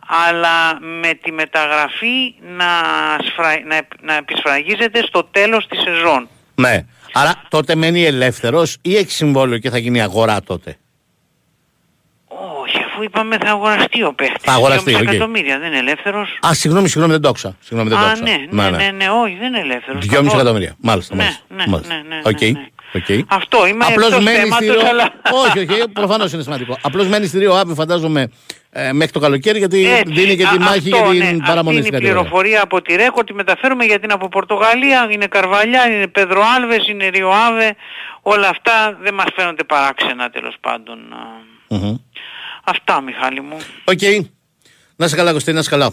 αλλά 0.07 0.81
με 0.81 1.15
τη 1.23 1.33
μεταγραφή 1.33 2.35
να, 2.57 2.65
σφρα... 3.25 3.61
να, 3.67 3.87
να 4.01 4.17
επισφραγίζεται 4.17 5.03
στο 5.03 5.25
τέλος 5.25 5.67
της 5.67 5.81
σεζόν. 5.81 6.29
Ναι. 6.55 6.85
Άρα 7.13 7.43
τότε 7.49 7.75
μένει 7.75 8.05
ελεύθερος 8.05 8.77
ή 8.83 8.97
έχει 8.97 9.11
συμβόλαιο 9.11 9.59
και 9.59 9.71
θα 9.71 9.79
γίνει 9.79 10.03
αγορά 10.03 10.43
τότε; 10.43 10.79
Όχι, 12.99 13.09
αφού 13.09 13.21
είπαμε 13.21 13.37
θα 13.45 13.51
αγοραστεί 13.51 14.03
ο 14.03 14.13
παίχτης. 14.15 14.43
Θα 14.43 14.53
αγοραστεί, 14.53 14.93
2,5 14.93 15.01
οκ. 15.03 15.09
εκατομμύρια, 15.13 15.59
δεν 15.59 15.69
είναι 15.69 15.79
ελεύθερος; 15.79 16.39
Α, 16.47 16.55
συγγνώμη, 16.55 16.87
συγγνώμη, 16.89 17.13
δεν 17.13 17.23
το 17.23 17.29
άκουσα. 17.29 17.57
Συγγνώμη, 17.61 17.89
δεν 17.91 17.99
το 17.99 18.05
Α, 18.05 18.09
άκουσα. 18.09 18.23
ναι, 18.23 18.37
ναι, 18.51 18.71
ναι, 18.71 18.91
ναι, 18.91 19.07
όχι, 19.23 19.37
δεν 19.41 19.49
είναι 19.49 19.61
ελεύθερος. 19.61 20.01
2,5 20.05 20.11
καθόλου. 20.25 20.41
εκατομμύρια. 20.41 20.75
Μάλιστα, 20.81 21.15
Ναι, 21.15 21.23
μάλιστα. 21.23 21.45
ναι, 21.57 21.65
μάλιστα. 21.67 21.95
ναι, 21.95 22.01
ναι, 22.09 22.21
Οκ, 22.25 22.41
ναι, 22.41 23.19
οκ. 23.19 23.25
Αυτό, 23.29 23.67
είμαι 23.67 23.85
Απλώς 23.89 24.07
εκτός 24.09 24.25
μένει 24.25 24.37
θέματος, 24.39 24.57
στη 24.67 24.67
Ρο- 24.75 24.89
αλλά- 24.89 25.13
Όχι, 25.47 25.59
όχι, 25.59 25.89
προφανώς 25.89 26.33
είναι 26.33 26.43
σημαντικό. 26.43 26.79
Απλώς 26.83 27.07
μένει 27.09 27.27
στη 27.27 27.39
Ρίο 27.39 27.55
Άβη, 27.55 27.75
φαντάζομαι, 27.75 28.31
ε, 28.71 28.93
μέχρι 28.93 29.13
το 29.13 29.19
καλοκαίρι, 29.21 29.59
γιατί 29.59 29.87
Έτσι, 29.87 30.13
δίνει 30.13 30.37
και 30.37 30.43
τη 30.45 30.57
α- 30.57 30.61
μάχη 30.61 30.93
αυτό, 30.93 31.13
για 31.13 31.25
την 31.27 31.37
ναι, 31.37 31.47
παραμονή 31.47 31.79
Αυτή 31.79 31.87
στην 31.87 31.87
είναι 31.87 31.87
η 31.87 31.91
κατηγορία. 31.91 32.13
πληροφορία 32.23 32.63
από 32.63 32.83
τη 32.83 32.95
Record, 32.97 33.25
τη 33.25 33.35
μεταφέρουμε 33.35 33.85
γιατί 33.85 34.05
είναι 34.05 34.13
από 34.13 34.29
Πορτογαλία, 34.29 35.09
είναι 35.11 35.27
Καρβαλιάλ, 35.27 35.87
είναι 35.93 36.07
Πέδρο 36.07 36.43
Άλβες, 36.57 36.89
είναι 36.89 37.07
Ρίο 37.09 37.31
Άβε. 37.49 37.75
Όλα 38.23 38.49
αυτά 38.49 38.99
δεν 39.03 39.15
μας 39.15 39.27
φαίνονται 39.37 39.65
παράξενα 39.65 40.31
τέλος 40.31 40.55
πάντων. 40.61 40.99
Α, 41.13 41.55
Μμμ. 41.69 41.97
Αυτά 42.67 43.01
Μιχάλη 43.01 43.41
μου. 43.41 43.57
Οκ. 43.85 43.99
Να 44.97 45.09
σε 45.09 45.17
καλά, 45.17 45.33
Κωστή, 45.33 45.53
να 45.53 45.63
σε 45.63 45.71
καλά. 45.71 45.91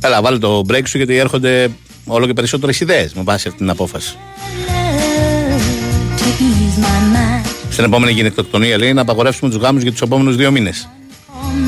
Έλα, 0.00 0.22
βάλε 0.22 0.38
το 0.38 0.64
break 0.68 0.82
σου 0.86 0.96
γιατί 0.96 1.16
έρχονται 1.16 1.70
όλο 2.06 2.26
και 2.26 2.32
περισσότερες 2.32 2.80
ιδέες 2.80 3.14
με 3.14 3.22
βάση 3.22 3.48
αυτή 3.48 3.60
την 3.60 3.70
απόφαση. 3.70 4.16
to 6.18 6.24
ease 6.24 6.78
my 6.84 7.16
mind. 7.16 7.46
Στην 7.70 7.84
επόμενη 7.84 8.12
γυναικοκτονία 8.12 8.78
λέει 8.78 8.92
να 8.92 9.00
απαγορεύσουμε 9.00 9.50
τους 9.50 9.58
γάμους 9.60 9.82
για 9.82 9.90
τους 9.90 10.00
επόμενους 10.00 10.36
δύο 10.36 10.50
μήνες. 10.50 10.88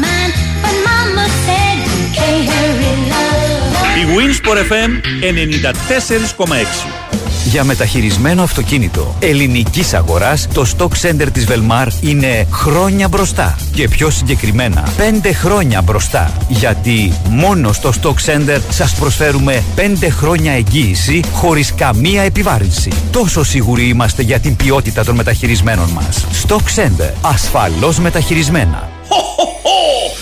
Mine, 0.03 0.33
but 0.63 0.77
mama 0.89 1.27
said 1.47 1.77
you 1.79 2.07
can't 2.19 2.45
hurry 2.51 2.93
love. 3.13 3.99
Η 4.01 4.05
Winsport 4.17 4.59
FM 4.73 4.91
94,6. 5.21 7.00
Για 7.45 7.65
μεταχειρισμένο 7.65 8.43
αυτοκίνητο 8.43 9.15
ελληνικής 9.19 9.95
αγοράς, 9.95 10.49
το 10.55 10.67
Stock 10.77 11.09
Center 11.09 11.27
της 11.33 11.47
Velmar 11.49 11.87
είναι 12.01 12.47
χρόνια 12.51 13.09
μπροστά. 13.09 13.57
Και 13.75 13.89
πιο 13.89 14.11
συγκεκριμένα, 14.11 14.89
5 14.97 15.33
χρόνια 15.33 15.83
μπροστά. 15.83 16.33
Γιατί 16.49 17.13
μόνο 17.29 17.73
στο 17.73 17.93
Stock 18.03 18.15
Center 18.27 18.61
σας 18.69 18.95
προσφέρουμε 18.95 19.63
5 19.77 20.11
χρόνια 20.11 20.53
εγγύηση 20.53 21.21
χωρίς 21.33 21.75
καμία 21.75 22.23
επιβάρυνση. 22.23 22.93
Τόσο 23.11 23.45
σίγουροι 23.45 23.89
είμαστε 23.89 24.23
για 24.23 24.39
την 24.39 24.57
ποιότητα 24.57 25.05
των 25.05 25.15
μεταχειρισμένων 25.15 25.89
μας. 25.89 26.27
Stock 26.47 26.81
Center. 26.81 27.11
Ασφαλώς 27.21 27.99
μεταχειρισμένα. 27.99 28.89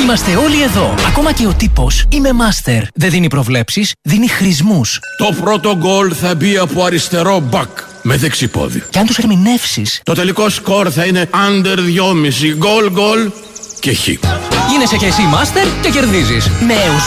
Είμαστε 0.00 0.36
όλοι 0.36 0.62
εδώ! 0.62 0.94
Ακόμα 1.06 1.32
και 1.32 1.46
ο 1.46 1.54
τύπος 1.56 2.04
είμαι 2.08 2.30
master. 2.32 2.82
Δεν 2.94 3.10
δίνει 3.10 3.28
προβλέψεις, 3.28 3.92
δίνει 4.02 4.28
χρησμούς. 4.28 4.98
Το 5.16 5.36
πρώτο 5.40 5.76
γκολ 5.76 6.12
θα 6.20 6.34
μπει 6.34 6.56
από 6.56 6.84
αριστερό 6.84 7.40
μπακ 7.40 7.68
με 8.02 8.16
δεξιπόδι. 8.16 8.82
Και 8.90 8.98
αν 8.98 9.06
τους 9.06 9.18
ερμηνεύσεις, 9.18 10.00
Το 10.04 10.12
τελικό 10.12 10.48
σκορ 10.48 10.88
θα 10.94 11.04
είναι 11.04 11.28
under 11.32 11.78
2,5 11.78 12.54
γκολ 12.56 12.90
γκολ 12.90 13.30
και 13.80 13.94
χ. 13.94 14.08
Γίνεσαι 14.70 14.96
και 14.96 15.06
εσύ 15.06 15.22
master 15.34 15.66
και 15.82 15.90
κερδίζεις. 15.90 16.50
Με 16.66 16.74
έως 16.74 17.04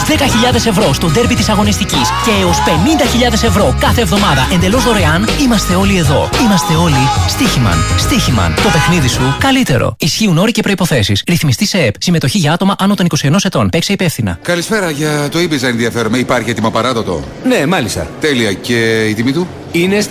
10.000 0.52 0.66
ευρώ 0.66 0.92
στο 0.92 1.06
ντέρμπι 1.06 1.34
της 1.34 1.48
αγωνιστικής 1.48 2.08
και 2.24 2.30
έως 2.40 2.58
50.000 2.58 3.32
ευρώ 3.32 3.76
κάθε 3.80 4.00
εβδομάδα 4.00 4.48
εντελώς 4.52 4.84
δωρεάν, 4.84 5.28
είμαστε 5.44 5.74
όλοι 5.74 5.96
εδώ. 5.98 6.28
Είμαστε 6.44 6.74
όλοι 6.74 7.08
Στίχημαν. 7.28 7.78
Στίχημαν. 7.98 8.54
Το 8.54 8.68
παιχνίδι 8.72 9.08
σου 9.08 9.36
καλύτερο. 9.38 9.96
Ισχύουν 9.98 10.38
όροι 10.38 10.52
και 10.52 10.62
προϋποθέσεις. 10.62 11.22
Ρυθμιστή 11.26 11.66
σε 11.66 11.78
ΕΠ. 11.78 11.94
Συμμετοχή 11.98 12.38
για 12.38 12.52
άτομα 12.52 12.74
άνω 12.78 12.94
των 12.94 13.06
21 13.22 13.36
ετών. 13.42 13.68
Παίξε 13.68 13.92
υπεύθυνα. 13.92 14.38
Καλησπέρα, 14.42 14.90
για 14.90 15.28
το 15.28 15.38
Ibiza 15.38 15.62
ενδιαφέρομαι. 15.62 16.18
Υπάρχει 16.18 16.50
έτοιμο 16.50 16.70
παράδοτο. 16.70 17.24
Ναι, 17.44 17.66
μάλιστα. 17.66 18.06
Τέλεια. 18.20 18.52
Και 18.52 19.04
η 19.04 19.14
τιμή 19.14 19.32
του; 19.32 19.48
Είναι. 19.72 20.06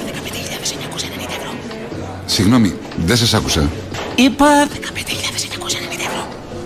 Συγγνώμη, 2.25 2.73
δεν 3.05 3.17
σας 3.17 3.33
άκουσα. 3.33 3.69
Είπα. 4.15 4.45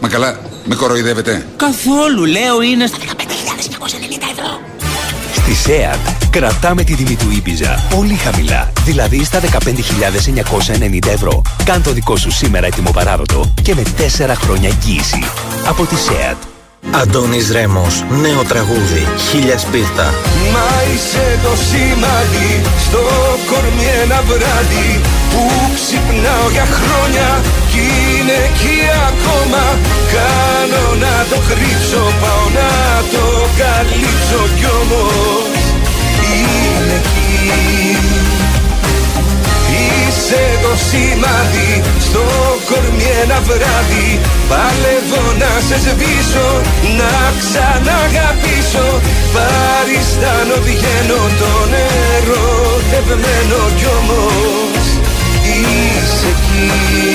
Μα 0.01 0.07
καλά, 0.07 0.39
με 0.69 0.75
κοροϊδεύετε. 0.75 1.45
Καθόλου, 1.55 2.25
λέω 2.25 2.61
είναι. 2.61 2.87
στα 2.87 2.97
Στη 5.31 5.53
ΣΕΑΤ 5.53 6.29
κρατάμε 6.29 6.83
τη 6.83 6.95
τιμή 6.95 7.15
του 7.15 7.31
Ήπιζα 7.31 7.85
πολύ 7.95 8.13
χαμηλά, 8.13 8.71
δηλαδή 8.85 9.23
στα 9.23 9.39
15.990 9.39 11.07
ευρώ. 11.07 11.41
Κάν 11.63 11.83
το 11.83 11.91
δικό 11.91 12.17
σου 12.17 12.31
σήμερα 12.31 12.65
έτοιμο 12.67 12.91
παράδοτο 12.91 13.53
και 13.61 13.75
με 13.75 13.83
4 14.27 14.31
χρόνια 14.35 14.69
εγγύηση. 14.69 15.23
Από 15.67 15.85
τη 15.85 15.95
ΣΕΑΤ. 15.95 16.58
Αντώνης 16.91 17.51
Ρέμος, 17.51 18.03
νέο 18.09 18.43
τραγούδι, 18.47 19.07
χίλιας 19.29 19.61
σπίρτα. 19.61 20.13
Μα 20.53 20.69
είσαι 20.93 21.39
το 21.43 21.53
σημάδι 21.67 22.51
στο 22.85 23.01
κορμί 23.49 23.87
ένα 24.03 24.19
βράδυ 24.29 24.89
που 25.31 25.43
ξυπνάω 25.75 26.47
για 26.55 26.67
χρόνια 26.77 27.29
κι 27.71 27.83
είναι 28.13 28.37
εκεί 28.49 28.79
ακόμα 29.09 29.63
κάνω 30.13 30.83
να 31.03 31.15
το 31.29 31.37
κρύψω 31.49 32.03
πάω 32.21 32.45
να 32.59 32.71
το 33.13 33.25
καλύψω 33.61 34.41
κι 34.57 34.67
όμως 34.81 35.61
είναι 36.33 36.97
εκεί 36.99 37.19
Είσαι 39.71 40.43
το 40.63 40.73
σημάδι 40.87 41.71
στο 42.07 42.23
κορμί 42.69 43.09
ένα 43.23 43.39
βράδυ 43.47 44.19
Παλεύω 44.49 45.23
να 45.41 45.51
σε 45.67 45.77
σβήσω, 45.83 46.49
να 46.99 47.13
ξαναγαπήσω. 47.41 48.87
Παριστάνω 49.35 50.55
βγαίνω 50.65 51.21
το 51.39 51.51
νερό 51.73 52.47
τευμένο 52.91 53.61
κι 53.77 53.87
όμως 53.99 54.85
είσαι 55.49 56.27
εκεί. 56.33 57.09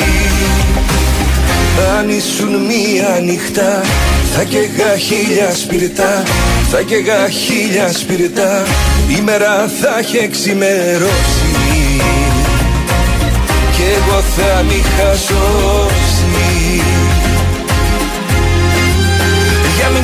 Αν 1.99 2.09
ήσουν 2.09 2.55
μία 2.67 3.21
νυχτά 3.23 3.81
θα 4.37 4.45
καίγα 4.45 4.97
χίλια 4.99 5.55
σπιρτά 5.55 6.23
Θα 6.71 6.81
καίγα 6.81 7.29
χίλια 7.29 7.93
σπιρτά. 7.93 8.63
Η 9.19 9.21
μέρα 9.21 9.71
θα 9.81 9.99
έχει 9.99 10.29
ξημερώσει 10.29 11.55
Κι 13.73 13.83
εγώ 13.83 14.21
θα 14.37 14.63
μη 14.63 14.83
χασώσει. 14.97 16.15
Για 16.85 17.24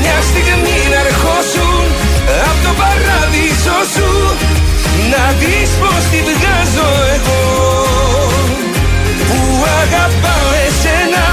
μια 0.03 0.19
στιγμή 0.31 0.79
να 0.93 0.99
ερχόσουν 1.07 1.83
Απ' 2.49 2.61
το 2.65 2.73
παράδεισο 2.81 3.79
σου 3.95 4.11
Να 5.13 5.25
δεις 5.41 5.71
πως 5.81 6.03
τη 6.11 6.19
βγάζω 6.29 6.89
εγώ 7.17 7.41
Που 9.29 9.39
αγαπάω 9.83 10.49
εσένα 10.67 11.25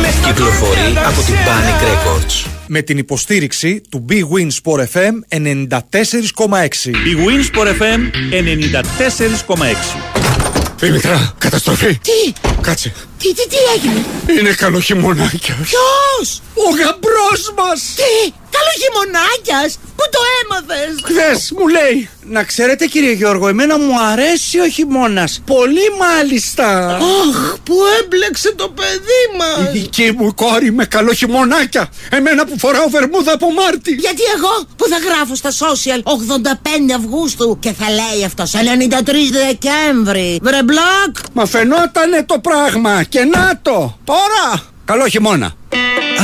μες 0.00 0.14
στα 0.14 0.28
Κυκλοφορεί 0.28 0.80
κορμιά 0.80 1.06
από 1.08 1.20
την 1.22 1.34
δαξιά. 1.34 1.54
Panic 1.54 1.80
Records. 1.90 2.50
Με 2.66 2.82
την 2.82 2.98
υποστήριξη 2.98 3.80
του 3.88 4.04
Big 4.08 4.12
Win 4.14 4.48
Sport 4.62 4.78
FM 4.78 5.14
94,6. 5.28 6.86
Η 6.86 7.14
Winsport 7.26 7.66
FM 7.66 8.00
94,6. 9.56 9.56
Δήμητρα, 10.78 11.34
καταστροφή. 11.38 11.98
Τι, 11.98 12.32
Κάτσε. 12.60 12.92
Τι, 13.20 13.34
τι, 13.34 13.46
τι 13.48 13.56
έγινε; 13.74 14.04
Είναι 14.38 14.52
καλό 14.52 14.80
χειμωνάκια. 14.80 15.54
Ποιος, 15.62 16.40
Ο 16.54 16.68
γαμπρός 16.70 17.42
μας. 17.58 17.80
τι, 17.96 18.32
καλό 18.56 18.72
χειμωνάκιας, 18.82 19.78
πού 19.96 20.04
το 20.14 20.20
έμαθες. 20.42 20.94
Χθες 21.04 21.52
μου 21.58 21.68
λέει. 21.68 22.08
Να 22.32 22.44
ξέρετε 22.44 22.86
κύριε 22.86 23.12
Γιώργο, 23.12 23.48
εμένα 23.48 23.78
μου 23.78 24.00
αρέσει 24.12 24.60
ο 24.60 24.68
χειμώνας. 24.68 25.42
Πολύ 25.46 25.86
μάλιστα. 25.98 26.96
Αχ, 26.96 27.56
που 27.64 27.74
έμπλεξε 28.02 28.52
το 28.52 28.68
παιδί 28.68 29.22
μας. 29.38 29.74
Η 29.74 29.78
δική 29.78 30.12
μου 30.16 30.34
κόρη 30.34 30.72
με 30.72 30.84
καλό 30.84 31.12
χειμωνάκια. 31.12 31.88
Εμένα 32.10 32.44
που 32.46 32.58
φοράω 32.58 32.88
βερμούδα 32.88 33.32
από 33.32 33.52
Μάρτι. 33.52 33.92
Γιατί 33.92 34.22
εγώ 34.36 34.64
που 34.76 34.86
θα 34.88 34.96
γράφω 34.96 35.34
στα 35.34 35.50
social 35.50 36.00
85 36.02 36.92
Αυγούστου 36.96 37.58
και 37.60 37.72
θα 37.72 37.86
λέει 37.90 38.24
αυτό 38.24 38.44
93 38.44 38.56
Δεκέμβρη. 39.32 40.38
Βρε 40.42 40.62
μπλοκ. 40.62 41.16
Μα 41.32 41.46
φαινότανε 41.46 42.24
το 42.26 42.38
πράγμα. 42.38 43.02
Και 43.10 43.24
να 43.24 43.58
το. 43.62 43.96
Τώρα. 44.04 44.62
Καλό 44.84 45.06
χειμώνα. 45.06 45.52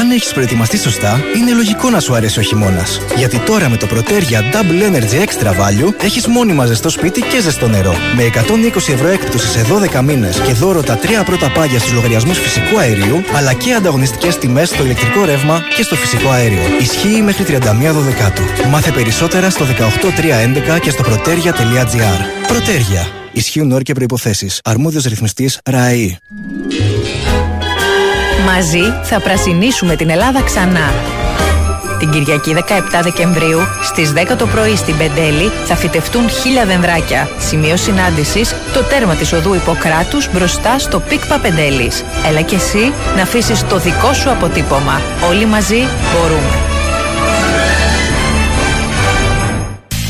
Αν 0.01 0.11
έχεις 0.11 0.33
προετοιμαστεί 0.33 0.79
σωστά, 0.79 1.21
είναι 1.37 1.53
λογικό 1.53 1.91
να 1.91 2.01
σου 2.01 2.15
αρέσει 2.15 2.39
ο 2.39 2.43
χειμώνας. 2.43 3.01
Γιατί 3.17 3.39
τώρα 3.39 3.69
με 3.69 3.77
το 3.77 3.87
Protergia 3.95 4.39
Double 4.55 4.83
Energy 4.91 5.25
Extra 5.25 5.49
Value 5.49 6.03
έχεις 6.03 6.27
μόνιμα 6.27 6.67
ζεστό 6.67 6.89
σπίτι 6.89 7.21
και 7.21 7.41
ζεστό 7.41 7.69
νερό. 7.69 7.95
Με 8.17 8.23
120 8.23 8.93
ευρώ 8.93 9.09
έκπτωση 9.09 9.51
σε 9.51 9.67
12 9.97 10.01
μήνες 10.03 10.41
και 10.41 10.53
δώρο 10.53 10.83
τα 10.83 10.97
τρία 10.97 11.25
πρώτα 11.25 11.51
πάγια 11.51 11.79
στους 11.79 11.93
λογαριασμούς 11.93 12.39
φυσικού 12.39 12.79
αερίου, 12.79 13.25
αλλά 13.37 13.53
και 13.53 13.73
ανταγωνιστικές 13.73 14.39
τιμές 14.39 14.69
στο 14.69 14.85
ηλεκτρικό 14.85 15.25
ρεύμα 15.25 15.63
και 15.77 15.83
στο 15.83 15.97
φυσικό 15.97 16.31
αέριο. 16.31 16.63
Ισχύει 16.81 17.23
μέχρι 17.23 17.45
31 17.45 18.01
Δωδεκάτου. 18.01 18.43
Μάθε 18.71 18.91
περισσότερα 18.91 19.51
στο 19.51 19.65
18311 19.65 20.81
και 20.81 20.91
στο 20.91 21.05
protergia.gr. 21.09 22.53
Protergia. 22.53 23.26
Ισχύουν 23.37 23.73
όροι 23.73 23.83
και 23.83 23.93
προϋποθέσεις. 23.93 24.51
Αρμόδιος 24.65 25.05
ρυθμιστής 25.05 25.61
ΡΑΕΗ. 25.65 26.19
Μαζί 28.47 28.83
θα 29.03 29.21
πρασινίσουμε 29.21 29.97
την 29.97 30.11
Ελλάδα 30.11 30.43
ξανά. 30.43 30.93
Την 31.99 32.11
Κυριακή 32.11 32.55
17 32.55 33.03
Δεκεμβρίου 33.03 33.59
στις 33.83 34.13
10 34.13 34.37
το 34.37 34.47
πρωί 34.47 34.77
στην 34.77 34.97
Πεντέλη 34.97 35.51
θα 35.67 35.77
φυτευτούν 35.77 36.31
χίλια 36.31 36.65
δενδράκια. 36.65 37.29
Σημείο 37.39 37.77
συνάντησης 37.77 38.55
το 38.73 38.83
τέρμα 38.83 39.15
της 39.15 39.33
οδού 39.33 39.55
Ιπποκράτους 39.55 40.33
μπροστά 40.33 40.79
στο 40.79 41.01
ΠΙΚΠΑ 41.01 41.27
Πεντέλης. 41.27 42.05
Έλα 42.29 42.41
και 42.41 42.55
εσύ 42.55 42.93
να 43.17 43.23
αφήσεις 43.23 43.67
το 43.67 43.79
δικό 43.79 44.13
σου 44.13 44.31
αποτύπωμα. 44.31 45.01
Όλοι 45.29 45.47
μαζί 45.47 45.81
μπορούμε. 46.13 46.76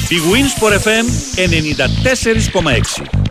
Η 0.09 0.17
Winsport 0.33 0.73
FM 0.73 1.05
94,6 1.37 3.27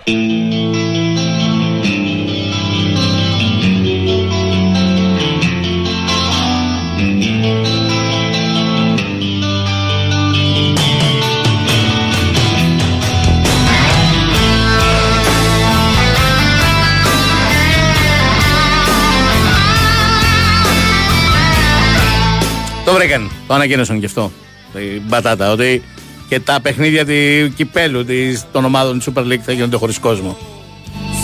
Το 22.85 22.93
βρήκαν. 22.93 23.31
Το 23.47 23.53
ανακοίνωσαν 23.53 23.99
και 23.99 24.05
αυτό. 24.05 24.31
Η 24.73 25.01
μπατάτα. 25.07 25.51
Ότι 25.51 25.83
και 26.27 26.39
τα 26.39 26.61
παιχνίδια 26.61 27.05
του 27.05 27.53
κυπέλου 27.55 28.05
της, 28.05 28.45
των 28.51 28.65
ομάδων 28.65 28.99
του 28.99 29.13
Super 29.13 29.21
League 29.21 29.43
θα 29.45 29.51
γίνονται 29.51 29.77
χωρίς 29.77 29.99
κόσμο. 29.99 30.37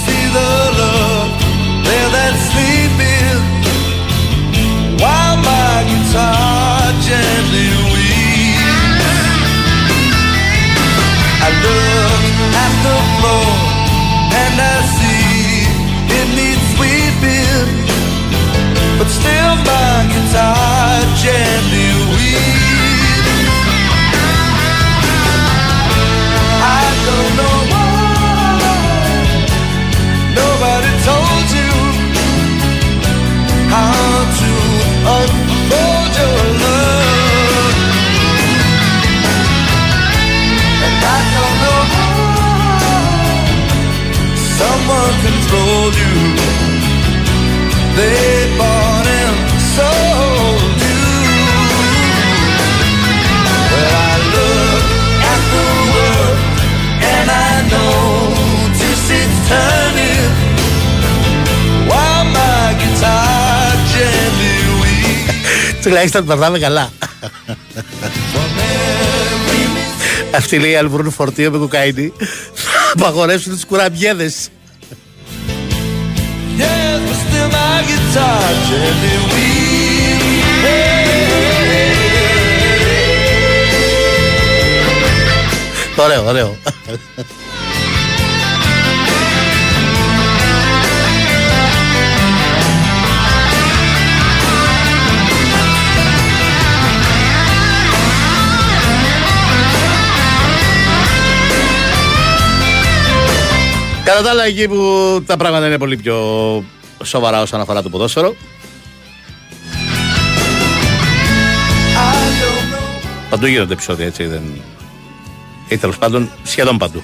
See 0.05 0.25
the 0.37 0.51
love 0.79 1.31
there 1.85 2.09
that's 2.15 2.41
sleeping 2.51 3.39
while 5.01 5.37
my 5.47 5.83
guitar 5.89 6.50
Τουλάχιστον 65.81 66.25
περνάμε 66.25 66.59
καλά. 66.59 66.91
Αυτή 70.35 70.59
λέει 70.59 70.75
αλβρούν 70.75 71.11
φορτίο 71.11 71.51
με 71.51 71.57
κοκαίνη. 71.57 72.13
Θα 72.53 72.71
απαγορεύσουν 72.93 73.53
τις 73.53 73.65
κουραμπιέδες. 73.65 74.49
Yes, 76.57 76.99
but 77.07 77.17
still 77.23 77.49
my 77.55 77.77
guitar 77.89 78.51
gently 78.67 79.15
weeps. 79.31 79.61
Ωραίο, 85.95 86.25
ωραίο. 86.25 86.57
Κατά 104.03 104.21
τα 104.21 104.29
άλλα, 104.29 104.43
εκεί 104.43 104.67
που 104.67 104.77
τα 105.25 105.37
πράγματα 105.37 105.67
είναι 105.67 105.77
πολύ 105.77 105.97
πιο 105.97 106.15
σοβαρά 107.03 107.41
όσον 107.41 107.59
αφορά 107.59 107.81
το 107.81 107.89
ποδόσφαιρο. 107.89 108.35
Παντού 113.29 113.45
γίνονται 113.45 113.73
επεισόδια 113.73 114.05
έτσι, 114.05 114.25
δεν. 114.25 114.41
ή 115.67 115.77
τέλος 115.77 115.97
πάντων 115.97 116.31
σχεδόν 116.43 116.77
παντού. 116.77 117.03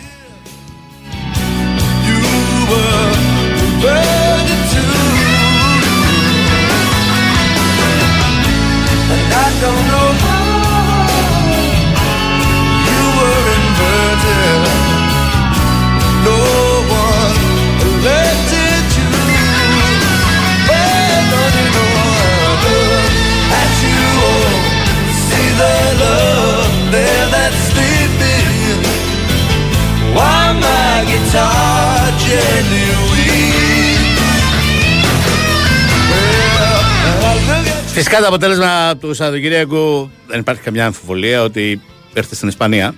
Φυσικά 38.10 38.22
το 38.22 38.28
αποτέλεσμα 38.28 38.98
του 38.98 39.14
Σαββατοκύριακου 39.14 40.10
δεν 40.28 40.40
υπάρχει 40.40 40.62
καμιά 40.62 40.86
αμφιβολία 40.86 41.44
ότι 41.44 41.82
έρθει 42.14 42.36
στην 42.36 42.48
Ισπανία. 42.48 42.96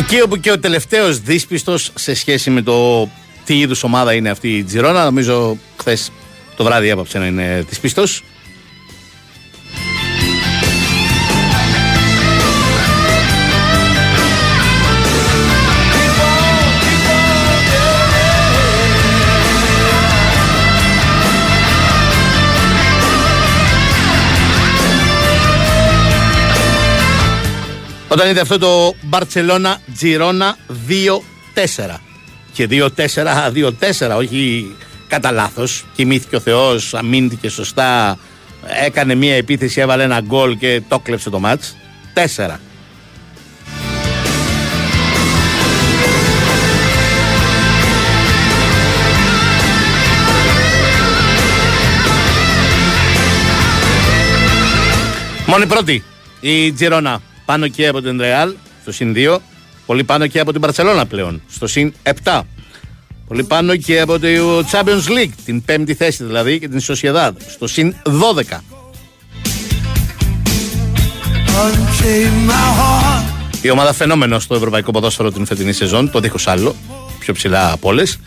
Εκεί 0.00 0.20
όπου 0.20 0.36
και 0.36 0.50
ο 0.50 0.58
τελευταίος 0.58 1.20
δύσπιστος 1.20 1.90
σε 1.94 2.14
σχέση 2.14 2.50
με 2.50 2.62
το 2.62 3.08
τι 3.44 3.58
είδους 3.58 3.82
ομάδα 3.82 4.14
είναι 4.14 4.30
αυτή 4.30 4.56
η 4.56 4.64
Τζιρόνα, 4.64 5.04
νομίζω 5.04 5.58
χθες 5.76 6.12
το 6.56 6.64
βράδυ 6.64 6.88
έπαψε 6.88 7.18
να 7.18 7.26
είναι 7.26 7.64
δύσπιστος. 7.68 8.22
Όταν 28.12 28.28
είδε 28.28 28.40
αυτό 28.40 28.58
το 28.58 28.94
Μπαρτσελώνα 29.02 29.80
Τζιρόνα 29.94 30.56
2-4. 30.88 31.96
Και 32.52 32.68
2-4, 32.70 32.88
2-4, 34.08 34.16
όχι 34.16 34.74
κατά 35.08 35.30
λάθος. 35.30 35.84
Κοιμήθηκε 35.94 36.36
ο 36.36 36.40
Θεός, 36.40 36.94
αμήνθηκε 36.94 37.48
σωστά, 37.48 38.18
έκανε 38.84 39.14
μία 39.14 39.36
επίθεση, 39.36 39.80
έβαλε 39.80 40.02
ένα 40.02 40.20
γκολ 40.20 40.58
και 40.58 40.82
το 40.88 40.98
κλέψε 40.98 41.30
το 41.30 41.38
μάτς. 41.38 41.76
4. 42.36 42.58
Μόνη 55.46 55.66
πρώτη 55.66 56.04
η 56.40 56.72
Τζιρόνα 56.72 57.20
πάνω 57.50 57.68
και 57.68 57.86
από 57.88 58.02
την 58.02 58.20
Ρεάλ 58.20 58.54
στο 58.82 58.92
συν 58.92 59.14
2. 59.16 59.36
Πολύ 59.86 60.04
πάνω 60.04 60.26
και 60.26 60.40
από 60.40 60.52
την 60.52 60.60
Παρσελώνα 60.60 61.06
πλέον 61.06 61.42
στο 61.50 61.66
συν 61.66 61.92
7. 62.24 62.40
Πολύ 63.28 63.44
πάνω 63.44 63.76
και 63.76 64.00
από 64.00 64.18
το 64.18 64.26
Champions 64.72 65.08
League, 65.08 65.32
την 65.44 65.64
πέμπτη 65.64 65.94
θέση 65.94 66.24
δηλαδή 66.24 66.58
και 66.58 66.68
την 66.68 66.80
Sociedad 66.86 67.30
στο 67.48 67.66
συν 67.66 67.94
12. 68.04 68.58
Η 73.62 73.70
ομάδα 73.70 73.92
φαινόμενο 73.92 74.38
στο 74.38 74.54
ευρωπαϊκό 74.54 74.90
ποδόσφαιρο 74.90 75.32
την 75.32 75.46
φετινή 75.46 75.72
σεζόν, 75.72 76.10
το 76.10 76.20
δίχως 76.20 76.46
άλλο, 76.46 76.76
πιο 77.18 77.32
ψηλά 77.34 77.72
από 77.72 77.88
όλες. 77.88 78.18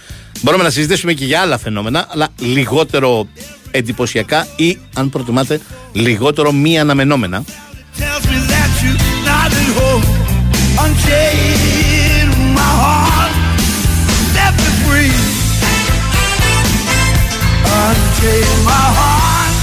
Μπορούμε 0.42 0.64
να 0.64 0.70
συζητήσουμε 0.70 1.14
και 1.14 1.26
για 1.26 1.42
άλλα 1.42 1.58
φαινόμενα, 1.58 2.08
αλλά 2.10 2.28
λιγότερο 2.40 3.28
εντυπωσιακά 3.72 4.48
ή, 4.56 4.78
αν 4.94 5.10
προτιμάτε, 5.10 5.62
λιγότερο 5.94 6.52
μη 6.52 6.80
αναμενόμενα. 6.80 7.44
Not 9.64 9.70
at 9.70 9.82
home. 9.82 10.04
Unchain 10.84 12.28
my 12.58 12.72
heart, 12.84 13.34
set 14.34 14.54
me 14.62 14.70
free. 14.84 15.14
Unchain 17.82 18.58
my 18.70 18.86
heart, 19.00 19.54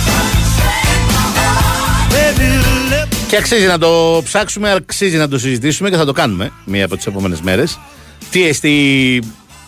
baby, 2.12 2.48
let 2.90 3.08
Και 3.28 3.36
αξίζει 3.36 3.66
να 3.66 3.78
το 3.78 4.20
ψάξουμε, 4.24 4.72
αξίζει 4.72 5.16
να 5.16 5.28
το 5.28 5.38
συζητήσουμε 5.38 5.90
και 5.90 5.96
θα 5.96 6.04
το 6.04 6.12
κάνουμε 6.12 6.52
μία 6.64 6.84
από 6.84 6.96
τις 6.96 7.06
επόμενες 7.06 7.40
μέρες. 7.40 7.78
Τι 8.30 8.46
εστί 8.46 9.18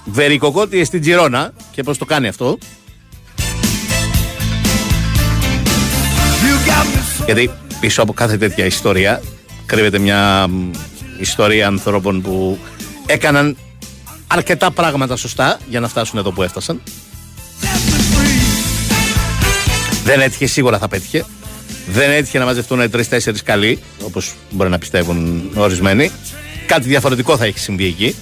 Βερικοκό, 0.04 0.66
τι 0.66 0.80
εστί 0.80 0.98
Τζιρόνα 0.98 1.52
και 1.70 1.82
πώς 1.82 1.98
το 1.98 2.04
κάνει 2.04 2.28
αυτό. 2.28 2.58
Γιατί 7.24 7.50
πίσω 7.80 8.02
από 8.02 8.12
κάθε 8.12 8.36
τέτοια 8.36 8.64
ιστορία 8.64 9.20
κρύβεται 9.72 9.98
μια 9.98 10.46
μ, 10.48 10.70
ιστορία 11.18 11.66
ανθρώπων 11.66 12.22
που 12.22 12.58
έκαναν 13.06 13.56
αρκετά 14.26 14.70
πράγματα 14.70 15.16
σωστά 15.16 15.58
για 15.68 15.80
να 15.80 15.88
φτάσουν 15.88 16.18
εδώ 16.18 16.32
που 16.32 16.42
έφτασαν. 16.42 16.82
Δεν 20.04 20.20
έτυχε, 20.20 20.46
σίγουρα 20.46 20.78
θα 20.78 20.88
πέτυχε. 20.88 21.24
Δεν 21.86 22.10
έτυχε 22.10 22.38
να 22.38 22.44
μαζευτούν 22.44 22.90
τρει-τέσσερι 22.90 23.42
καλοί, 23.42 23.78
όπως 24.04 24.32
μπορεί 24.50 24.70
να 24.70 24.78
πιστεύουν 24.78 25.50
ορισμένοι. 25.54 26.10
Κάτι 26.66 26.88
διαφορετικό 26.88 27.36
θα 27.36 27.44
έχει 27.44 27.58
συμβεί 27.58 27.84
εκεί. 27.84 28.14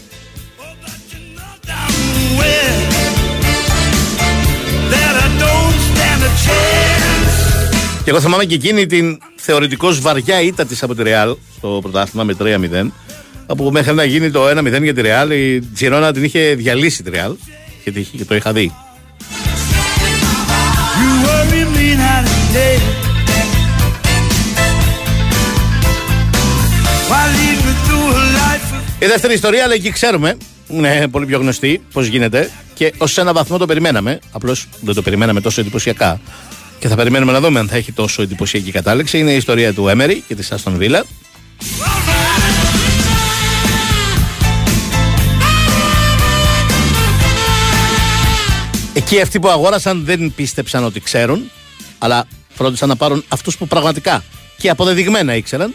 that 4.91 5.15
I 5.25 5.29
don't 5.43 5.79
stand 5.89 6.23
a 6.23 6.33
chance. 6.45 8.05
Και 8.05 8.11
εγώ 8.11 8.21
θυμάμαι 8.21 8.45
και 8.45 8.55
εκείνη 8.55 8.87
την 8.87 9.19
θεωρητικώ 9.43 9.95
βαριά 10.01 10.41
ήττα 10.41 10.65
της 10.65 10.83
από 10.83 10.95
τη 10.95 11.03
Ρεάλ 11.03 11.37
στο 11.57 11.79
πρωτάθλημα 11.83 12.25
με 12.25 12.37
3-0. 12.41 12.91
Όπου 13.47 13.71
μέχρι 13.71 13.95
να 13.95 14.05
γίνει 14.05 14.31
το 14.31 14.49
1-0 14.49 14.83
για 14.83 14.95
τη 14.95 15.01
Ρεάλ, 15.01 15.31
η 15.31 15.61
Τζιρόνα 15.75 16.13
την 16.13 16.25
είχε 16.25 16.55
διαλύσει 16.55 17.03
τη 17.03 17.11
Ρεάλ. 17.11 17.35
Και 17.85 17.93
το 17.93 17.99
είχε- 18.01 18.17
και 18.17 18.25
το 18.25 18.35
είχα 18.35 18.53
δει. 18.53 18.73
You 21.01 21.27
worry 21.27 21.77
me 21.77 21.97
night 22.03 22.27
and 22.37 22.57
day. 22.57 22.79
Why 27.11 27.25
lead 27.37 27.59
me 27.67 27.75
through 27.87 28.11
a 28.21 28.25
life 28.39 28.75
of 28.77 29.03
Η 29.05 29.07
δεύτερη 29.07 29.35
ιστορία, 29.35 29.65
αλλά 29.65 29.75
εκεί 29.75 29.91
ξέρουμε, 29.91 30.37
είναι 30.69 31.09
πολύ 31.11 31.27
πιο 31.27 31.39
γνωστή 31.39 31.83
πώς 31.93 32.07
γίνεται 32.07 32.51
και 32.75 32.93
ως 32.99 33.19
ένα 33.19 33.33
βαθμό 33.33 33.59
το 33.59 33.67
περιμέναμε. 33.67 34.19
Απλώς 34.33 34.67
δεν 34.81 34.95
το 34.95 35.03
περιμέναμε 35.03 35.41
τόσο 35.41 35.61
εντυπωσιακά. 35.61 36.21
Και 36.81 36.89
θα 36.89 36.95
περιμένουμε 36.95 37.33
να 37.33 37.41
δούμε 37.41 37.59
αν 37.59 37.69
θα 37.69 37.77
έχει 37.77 37.93
τόσο 37.93 38.23
εντυπωσιακή 38.23 38.71
κατάληξη. 38.71 39.19
Είναι 39.19 39.33
η 39.33 39.37
ιστορία 39.37 39.75
του 39.75 39.89
Έμερι 39.89 40.25
και 40.27 40.35
της 40.35 40.53
Άστον 40.53 40.77
Βίλα. 40.77 41.05
Εκεί 48.95 49.21
αυτοί 49.21 49.41
που 49.41 49.49
αγόρασαν 49.49 50.05
δεν 50.05 50.33
πίστεψαν 50.35 50.85
ότι 50.85 51.01
ξέρουν, 51.01 51.51
αλλά 51.99 52.27
φρόντισαν 52.55 52.89
να 52.89 52.97
πάρουν 52.97 53.25
αυτούς 53.29 53.57
που 53.57 53.67
πραγματικά 53.67 54.25
και 54.57 54.71
αποδεδειγμένα 54.71 55.35
ήξεραν. 55.35 55.75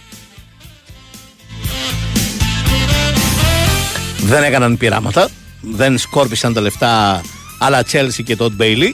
Δεν 4.17 4.43
έκαναν 4.43 4.77
πειράματα, 4.77 5.29
δεν 5.61 5.97
σκόρπισαν 5.97 6.53
τα 6.53 6.61
λεφτά 6.61 7.21
αλλά 7.59 7.83
Chelsea 7.91 8.23
και 8.23 8.35
τον 8.35 8.57
Bailey. 8.59 8.91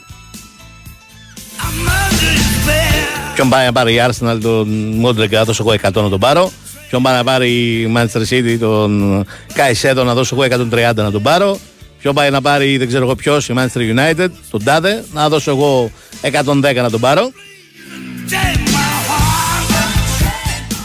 Ποιον 3.42 3.54
πάει 3.54 3.66
να 3.66 3.72
πάρει 3.72 3.94
η 3.94 4.02
Arsenal 4.08 4.38
τον 4.42 4.68
Μόντρεγκα 4.96 5.38
να 5.38 5.44
δώσω 5.44 5.64
εγώ 5.68 5.76
100 5.82 6.04
να 6.04 6.10
τον 6.10 6.20
πάρω. 6.20 6.52
Ποιον 6.90 7.02
πάει 7.02 7.16
να 7.16 7.24
πάρει 7.24 7.50
η 7.50 7.94
Manchester 7.96 8.22
City 8.30 8.58
τον 8.60 9.26
Καϊσέδο 9.54 10.04
να 10.04 10.14
δώσω 10.14 10.36
εγώ 10.36 10.68
130 10.72 10.94
να 10.96 11.12
τον 11.12 11.22
πάρω. 11.22 11.60
Ποιον 12.00 12.14
πάει 12.14 12.30
να 12.30 12.42
πάρει 12.42 12.78
δεν 12.78 12.88
ξέρω 12.88 13.04
εγώ 13.04 13.16
ποιος 13.16 13.50
η 13.50 13.54
Manchester 13.58 13.80
United, 13.80 14.28
τον 14.52 14.64
Τάδε, 14.64 15.04
να 15.14 15.30
δώσω 15.30 15.52
εγώ 15.52 15.92
110 16.22 16.76
να 16.76 16.90
τον 16.90 17.00
πάρω. 17.00 17.32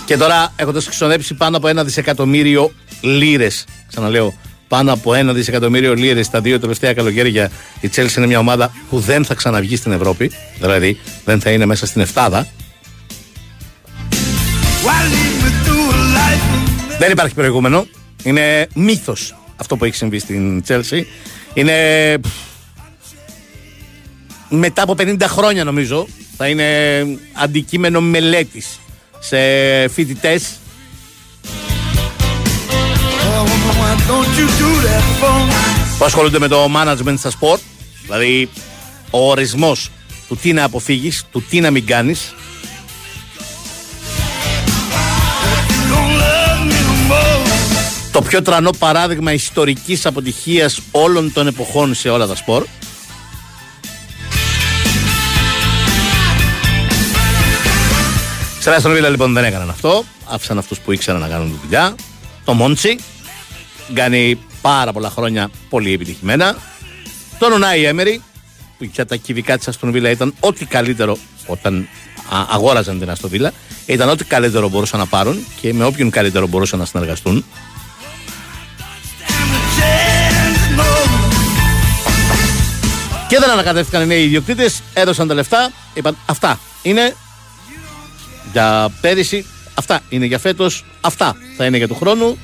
Και 0.04 0.16
τώρα 0.16 0.52
έχοντας 0.56 0.88
ξοδέψει 0.88 1.34
πάνω 1.34 1.56
από 1.56 1.68
ένα 1.68 1.84
δισεκατομμύριο 1.84 2.72
λίρες. 3.00 3.64
Ξαναλέω, 3.88 4.34
πάνω 4.68 4.92
από 4.92 5.14
ένα 5.14 5.32
δισεκατομμύριο 5.32 5.94
λίρες 5.94 6.30
τα 6.30 6.40
δύο 6.40 6.60
τελευταία 6.60 6.94
καλοκαίρια. 6.94 7.50
Η 7.80 7.90
Chelsea 7.96 8.16
είναι 8.16 8.26
μια 8.26 8.38
ομάδα 8.38 8.72
που 8.90 8.98
δεν 8.98 9.24
θα 9.24 9.34
ξαναβγεί 9.34 9.76
στην 9.76 9.92
Ευρώπη. 9.92 10.30
Δηλαδή 10.60 10.98
δεν 11.24 11.40
θα 11.40 11.50
είναι 11.50 11.66
μέσα 11.66 11.86
στην 11.86 12.00
Εφτάδα. 12.00 12.46
why 14.86 15.02
lead 15.12 15.36
me 15.44 15.50
through 15.66 15.90
a 15.90 16.02
life 16.16 16.94
of 16.94 16.98
Δεν 16.98 17.10
υπάρχει 17.10 17.34
προηγούμενο. 17.34 17.86
Είναι 18.22 18.66
μύθος 18.74 19.36
αυτό 19.56 19.76
που 19.76 19.84
έχει 19.84 19.96
συμβεί 19.96 20.18
στην 20.18 20.64
Chelsea. 20.68 21.02
Είναι. 21.54 21.72
πφ, 22.20 22.30
Μετά 24.48 24.82
από 24.82 24.94
50 24.98 25.16
χρόνια 25.22 25.64
νομίζω 25.64 26.06
θα 26.36 26.48
είναι 26.48 26.64
αντικείμενο 27.32 28.00
μελέτης 28.00 28.80
σε 29.18 29.38
φοιτητές 29.88 30.58
που 35.98 36.04
ασχολούνται 36.04 36.38
με 36.38 36.48
το 36.48 36.70
management 36.76 37.14
στα 37.18 37.30
sport. 37.40 37.58
Δηλαδή 38.02 38.48
ο 39.10 39.30
ορισμός 39.30 39.90
του 40.28 40.36
τι 40.36 40.52
να 40.52 40.64
αποφύγεις, 40.64 41.24
του 41.32 41.42
τι 41.42 41.60
να 41.60 41.70
μην 41.70 41.86
κάνεις. 41.86 42.34
You 45.68 45.92
don't 45.92 46.20
love 46.20 46.70
me 46.70 46.78
no 46.88 47.12
more. 47.12 47.46
Το 48.12 48.22
πιο 48.22 48.42
τρανό 48.42 48.70
παράδειγμα 48.78 49.32
ιστορικής 49.32 50.06
αποτυχίας 50.06 50.80
όλων 50.90 51.32
των 51.32 51.46
εποχών 51.46 51.94
σε 51.94 52.08
όλα 52.08 52.26
τα 52.26 52.34
σπορ. 52.34 52.64
Στην 58.60 58.72
Άστον 58.72 58.92
Βίλα 58.92 59.08
λοιπόν 59.08 59.32
δεν 59.32 59.44
έκαναν 59.44 59.70
αυτό. 59.70 60.04
Άφησαν 60.24 60.58
αυτούς 60.58 60.78
που 60.78 60.92
ήξεραν 60.92 61.20
να 61.20 61.28
κάνουν 61.28 61.50
τη 61.50 61.56
δουλειά. 61.62 61.94
Το 62.44 62.54
Μόντσι 62.54 62.98
κάνει 63.94 64.38
πάρα 64.60 64.92
πολλά 64.92 65.10
χρόνια 65.10 65.50
πολύ 65.68 65.92
επιτυχημένα. 65.92 66.56
Τον 67.38 67.52
Ονάι 67.52 67.84
Έμερι, 67.84 68.22
που 68.78 68.84
για 68.84 69.06
τα 69.06 69.16
κυβικά 69.16 69.58
της 69.58 69.68
Αστον 69.68 69.90
Βίλα 69.90 70.10
ήταν 70.10 70.34
ό,τι 70.40 70.64
καλύτερο 70.64 71.18
όταν 71.46 71.88
αγόραζαν 72.50 72.98
την 72.98 73.10
Αστον 73.10 73.30
ήταν 73.86 74.08
ό,τι 74.08 74.24
καλύτερο 74.24 74.68
μπορούσαν 74.68 74.98
να 74.98 75.06
πάρουν 75.06 75.46
και 75.60 75.72
με 75.72 75.84
όποιον 75.84 76.10
καλύτερο 76.10 76.46
μπορούσαν 76.46 76.78
να 76.78 76.84
συνεργαστούν. 76.84 77.44
Και 83.28 83.38
δεν 83.38 83.50
ανακατεύτηκαν 83.50 84.02
οι 84.02 84.06
νέοι 84.06 84.22
ιδιοκτήτες, 84.22 84.82
έδωσαν 84.94 85.28
τα 85.28 85.34
λεφτά, 85.34 85.72
είπαν 85.94 86.16
αυτά 86.26 86.58
είναι 86.82 87.14
για 88.52 88.88
πέρυσι, 89.00 89.46
αυτά 89.74 90.00
είναι 90.08 90.24
για 90.24 90.38
φέτος, 90.38 90.84
αυτά 91.00 91.36
θα 91.56 91.64
είναι 91.64 91.76
για 91.76 91.88
του 91.88 91.94
χρόνου. 91.94 92.38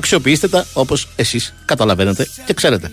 Αξιοποιήστε 0.00 0.48
τα 0.48 0.66
όπως 0.72 1.08
εσείς 1.16 1.54
καταλαβαίνετε 1.64 2.28
και 2.46 2.54
ξέρετε. 2.54 2.90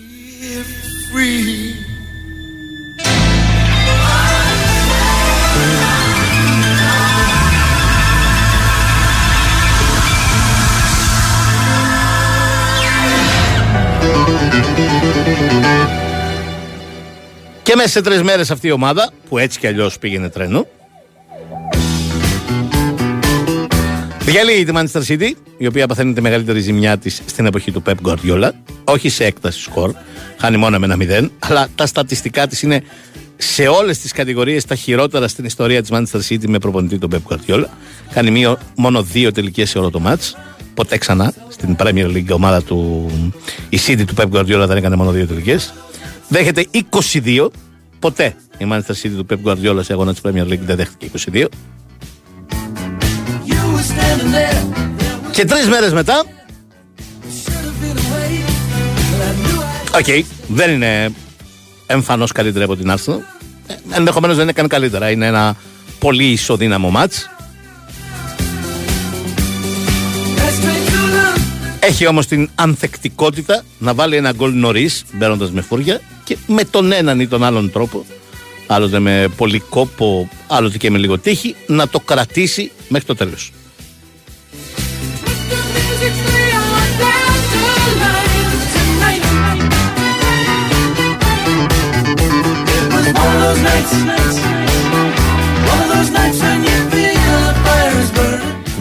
Και 17.62 17.74
μέσα 17.76 17.88
σε 17.88 18.02
τρεις 18.02 18.22
μέρες 18.22 18.50
αυτή 18.50 18.66
η 18.66 18.70
ομάδα, 18.70 19.10
που 19.28 19.38
έτσι 19.38 19.58
κι 19.58 19.66
αλλιώς 19.66 19.98
πήγαινε 19.98 20.28
τρένο, 20.28 20.66
διαλύει 24.28 24.64
τη 24.64 24.72
Manchester 24.74 25.02
City, 25.06 25.30
η 25.58 25.66
οποία 25.66 25.86
παθαίνει 25.86 26.12
τη 26.12 26.20
μεγαλύτερη 26.20 26.60
ζημιά 26.60 26.98
της 26.98 27.22
στην 27.26 27.46
εποχή 27.46 27.72
του 27.72 27.82
Pep 27.86 27.94
Guardiola. 28.02 28.50
Όχι 28.84 29.08
σε 29.08 29.24
έκταση 29.24 29.60
σκορ, 29.60 29.92
χάνει 30.38 30.56
μόνο 30.56 30.78
με 30.78 30.86
ένα 30.86 30.96
0, 31.24 31.28
αλλά 31.38 31.68
τα 31.74 31.86
στατιστικά 31.86 32.46
της 32.46 32.62
είναι 32.62 32.82
σε 33.36 33.66
όλες 33.66 33.98
τις 33.98 34.12
κατηγορίες 34.12 34.64
τα 34.64 34.74
χειρότερα 34.74 35.28
στην 35.28 35.44
ιστορία 35.44 35.80
της 35.82 35.90
Manchester 35.92 36.20
City 36.28 36.46
με 36.48 36.58
προπονητή 36.58 36.98
τον 36.98 37.10
Pep 37.12 37.32
Guardiola. 37.32 37.64
Κάνει 38.12 38.30
μία, 38.30 38.58
μόνο 38.76 39.02
δύο 39.02 39.32
τελικές 39.32 39.70
σε 39.70 39.78
όλο 39.78 39.90
το 39.90 40.02
match. 40.06 40.38
Ποτέ 40.74 40.98
ξανά 40.98 41.32
στην 41.48 41.76
Premier 41.78 42.06
League 42.06 42.30
ομάδα 42.30 42.62
του. 42.62 43.10
Η 43.68 43.78
City 43.86 44.04
του 44.06 44.14
Pep 44.16 44.38
Guardiola 44.38 44.64
δεν 44.66 44.76
έκανε 44.76 44.96
μόνο 44.96 45.10
δύο 45.10 45.26
τελικές. 45.26 45.74
Δέχεται 46.28 46.66
22. 47.12 47.48
Ποτέ 47.98 48.34
η 48.58 48.66
Manchester 48.70 48.94
City 49.02 49.12
του 49.16 49.26
Pep 49.30 49.48
Guardiola 49.48 49.80
σε 49.80 49.92
αγώνα 49.92 50.12
της 50.12 50.20
Premier 50.24 50.52
League 50.52 50.64
δεν 50.66 50.76
δέχτηκε 50.76 51.10
22. 51.32 51.46
Και 55.30 55.44
τρεις 55.44 55.66
μέρες 55.66 55.92
μετά. 55.92 56.24
Οκ, 59.94 60.24
δεν 60.48 60.70
είναι 60.70 61.12
εμφανώς 61.86 62.32
καλύτερη 62.32 62.64
από 62.64 62.76
την 62.76 62.92
Arsenal. 62.92 63.18
Ενδεχομένως 63.90 64.36
δεν 64.36 64.44
είναι 64.44 64.52
καν 64.52 64.68
καλύτερη. 64.68 65.10
Είναι 65.10 65.26
ένα 65.26 65.56
πολύ 65.98 66.24
ισοδύναμο 66.24 66.90
ματς. 66.90 67.30
Έχει 71.80 72.06
όμως 72.06 72.26
την 72.26 72.50
ανθεκτικότητα 72.54 73.62
να 73.78 73.94
βάλει 73.94 74.16
ένα 74.16 74.32
γκολ 74.32 74.52
νωρίς, 74.52 75.04
μπαίνοντας 75.12 75.50
με 75.50 75.60
φούρια 75.60 76.00
και 76.24 76.36
με 76.46 76.64
τον 76.64 76.92
έναν 76.92 77.20
ή 77.20 77.28
τον 77.28 77.44
άλλον 77.44 77.70
τρόπο, 77.70 78.06
άλλοτε 78.66 78.98
με 78.98 79.28
πολύ 79.36 79.60
κόπο, 79.60 80.28
άλλοτε 80.46 80.78
και 80.78 80.90
με 80.90 80.98
λίγο 80.98 81.18
τύχη, 81.18 81.54
να 81.66 81.88
το 81.88 82.00
κρατήσει 82.00 82.70
μέχρι 82.88 83.06
το 83.06 83.14
τέλος. 83.14 83.52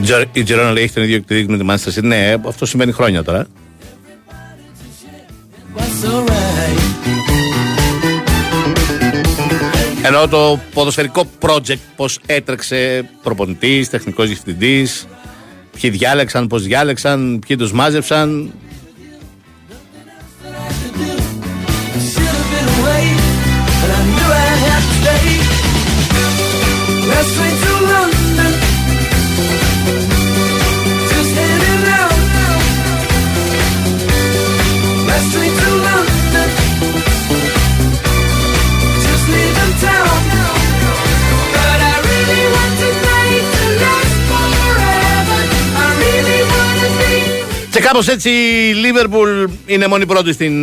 Τζο- 0.01 0.24
Η 0.34 0.43
Τζερόνα 0.43 0.72
λέει 0.72 0.84
έχει 0.84 0.93
τον 0.93 1.03
ίδιο 1.03 1.22
κτηρίο 1.22 1.45
με 1.49 1.57
τη 1.57 1.65
Manchester 1.70 1.99
City. 1.99 2.03
Ναι, 2.03 2.36
αυτό 2.47 2.65
συμβαίνει 2.65 2.91
χρόνια 2.91 3.24
τώρα. 3.24 3.45
Ενώ 10.03 10.28
το 10.28 10.59
ποδοσφαιρικό 10.74 11.24
project 11.39 11.78
πώς 11.95 12.20
έτρεξε 12.26 13.09
προπονητής, 13.24 13.89
τεχνικός 13.89 14.28
διευθυντής, 14.28 15.07
ποιοι 15.82 15.89
διάλεξαν, 15.89 16.47
πώς 16.47 16.63
διάλεξαν, 16.63 17.39
ποιοι 17.47 17.55
τους 17.57 17.72
μάζεψαν. 17.72 18.51
Και 47.72 47.84
κάπως 47.84 48.07
έτσι 48.07 48.30
η 48.30 48.74
Λίβερπουλ 48.74 49.30
είναι 49.65 49.88
μόνη 49.88 50.05
πρώτη 50.05 50.34
στην 50.34 50.53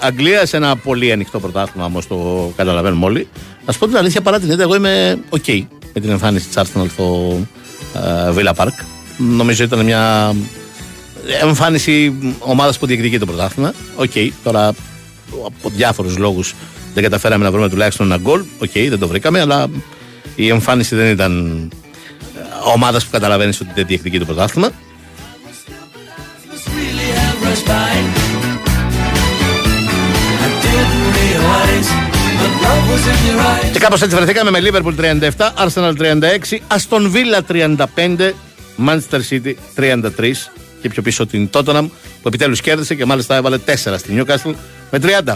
Αγγλία 0.00 0.46
σε 0.46 0.56
ένα 0.56 0.76
πολύ 0.76 1.12
ανοιχτό 1.12 1.40
πρωτάθλημα, 1.40 1.86
όμως 1.86 2.06
το 2.06 2.50
καταλαβαίνουμε 2.56 3.04
όλοι. 3.04 3.28
Να 3.66 3.72
σου 3.72 3.78
πω 3.78 3.86
την 3.86 3.96
αλήθεια, 3.96 4.20
παρά 4.20 4.40
την 4.40 4.50
ήττα, 4.50 4.62
εγώ 4.62 4.74
είμαι 4.74 5.18
OK 5.30 5.66
με 5.94 6.00
την 6.00 6.10
εμφάνιση 6.10 6.46
της 6.46 6.56
Arsenal 6.56 6.86
στο 6.92 7.38
ε, 7.94 8.32
Villa 8.36 8.52
Park. 8.54 8.84
Νομίζω 9.18 9.64
ήταν 9.64 9.84
μια 9.84 10.34
εμφάνιση 11.42 12.14
ομάδας 12.38 12.78
που 12.78 12.86
διεκδικεί 12.86 13.18
το 13.18 13.26
πρωτάθλημα. 13.26 13.72
Οκ, 13.96 14.12
τώρα 14.42 14.68
από 15.46 15.70
διάφορους 15.70 16.16
λόγους 16.16 16.54
δεν 16.94 17.02
καταφέραμε 17.02 17.44
να 17.44 17.50
βρούμε 17.50 17.68
τουλάχιστον 17.68 18.06
ένα 18.06 18.16
γκολ. 18.16 18.44
Οκ, 18.58 18.70
δεν 18.72 18.98
το 18.98 19.08
βρήκαμε, 19.08 19.40
αλλά 19.40 19.66
η 20.34 20.48
εμφάνιση 20.48 20.94
δεν 20.94 21.10
ήταν 21.10 21.68
ομάδας 22.74 23.04
που 23.04 23.10
καταλαβαίνεις 23.10 23.60
ότι 23.60 23.70
δεν 23.74 23.86
διεκδικεί 23.86 24.18
το 24.18 24.24
πρωτάθλημα. 24.24 24.70
Και 33.72 33.78
κάπως 33.78 34.02
έτσι 34.02 34.16
βρεθήκαμε 34.16 34.50
με 34.50 34.58
Liverpool 34.62 34.94
37, 35.00 35.30
Arsenal 35.66 35.92
36, 35.98 36.58
Aston 36.68 37.12
Villa 37.12 37.40
35, 37.48 38.32
Manchester 38.86 39.20
City 39.30 39.54
33 39.76 40.32
και 40.80 40.88
πιο 40.88 41.02
πίσω 41.02 41.26
την 41.26 41.50
Tottenham 41.52 41.88
που 42.22 42.28
επιτέλους 42.28 42.60
κέρδισε 42.60 42.94
και 42.94 43.04
μάλιστα 43.04 43.36
έβαλε 43.36 43.58
4 43.66 43.72
στη 43.74 44.16
Newcastle 44.16 44.54
με 44.90 44.98
30. 45.02 45.34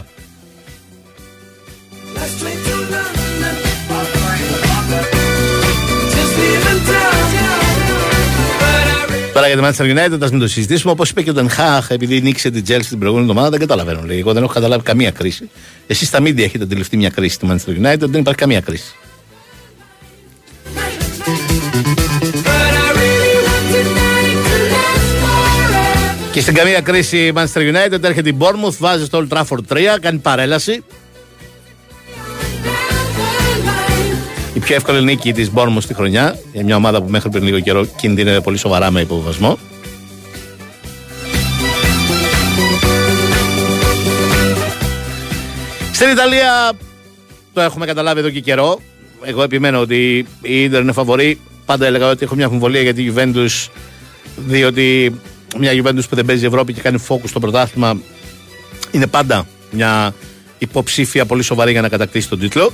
Τώρα 9.42 9.54
για 9.54 9.62
τη 9.62 9.76
Manchester 9.76 9.96
United, 9.96 10.22
ας 10.22 10.30
μην 10.30 10.40
το 10.40 10.48
συζητήσουμε. 10.48 10.92
Όπως 10.92 11.10
είπε 11.10 11.22
και 11.22 11.30
ο 11.30 11.32
Ντενχάχ, 11.32 11.90
επειδή 11.90 12.20
νίκησε 12.20 12.50
την 12.50 12.64
Chelsea 12.68 12.86
την 12.88 12.98
προηγούμενη 12.98 13.28
εβδομάδα, 13.28 13.50
δεν 13.50 13.60
καταλαβαίνω. 13.60 14.02
Λέει. 14.02 14.18
Εγώ 14.18 14.32
δεν 14.32 14.42
έχω 14.42 14.52
καταλάβει 14.52 14.82
καμία 14.82 15.10
κρίση. 15.10 15.50
Εσείς 15.86 16.08
στα 16.08 16.18
media 16.18 16.38
έχετε 16.38 16.64
αντιληφθεί 16.64 16.96
μια 16.96 17.08
κρίση 17.08 17.34
στη 17.34 17.46
Manchester 17.50 17.70
United, 17.70 17.98
δεν 17.98 18.20
υπάρχει 18.20 18.38
καμία 18.38 18.60
κρίση. 18.60 18.94
Και 26.32 26.40
στην 26.40 26.54
καμία 26.54 26.80
κρίση 26.80 27.16
η 27.16 27.32
Manchester 27.36 27.60
United 27.60 28.02
έρχεται 28.02 28.28
η 28.28 28.36
Bournemouth, 28.38 28.76
βάζει 28.78 29.04
στο 29.04 29.26
Old 29.26 29.36
Trafford 29.36 29.76
3, 29.76 29.78
κάνει 30.00 30.18
παρέλαση. 30.18 30.84
Πιο 34.72 34.80
εύκολη 34.80 35.04
νίκη 35.04 35.32
της 35.32 35.50
Bournemouth 35.54 35.80
στη 35.80 35.94
χρονιά, 35.94 36.38
για 36.52 36.64
μια 36.64 36.76
ομάδα 36.76 37.02
που 37.02 37.10
μέχρι 37.10 37.30
πριν 37.30 37.44
λίγο 37.44 37.60
καιρό 37.60 37.84
κινδύνευε 37.84 38.40
πολύ 38.40 38.56
σοβαρά 38.56 38.90
με 38.90 39.00
υποβασμό. 39.00 39.58
Στην 45.92 46.08
Ιταλία 46.10 46.72
το 47.52 47.60
έχουμε 47.60 47.86
καταλάβει 47.86 48.20
εδώ 48.20 48.30
και 48.30 48.40
καιρό. 48.40 48.80
Εγώ 49.22 49.42
επιμένω 49.42 49.80
ότι 49.80 50.26
η 50.42 50.62
Ιντερ 50.62 50.82
είναι 50.82 50.92
φαβορή. 50.92 51.40
Πάντα 51.66 51.86
έλεγα 51.86 52.10
ότι 52.10 52.24
έχω 52.24 52.34
μια 52.34 52.44
αμφιβολία 52.44 52.80
για 52.80 52.94
τη 52.94 53.12
Juventus, 53.14 53.68
διότι 54.36 55.14
μια 55.58 55.72
Juventus 55.72 56.04
που 56.08 56.14
δεν 56.14 56.24
παίζει 56.24 56.46
Ευρώπη 56.46 56.72
και 56.72 56.80
κάνει 56.80 57.04
focus 57.08 57.28
στο 57.28 57.40
πρωτάθλημα 57.40 58.00
είναι 58.90 59.06
πάντα 59.06 59.46
μια 59.70 60.14
υποψήφια 60.58 61.26
πολύ 61.26 61.42
σοβαρή 61.42 61.72
για 61.72 61.80
να 61.80 61.88
κατακτήσει 61.88 62.28
τον 62.28 62.38
τίτλο. 62.38 62.72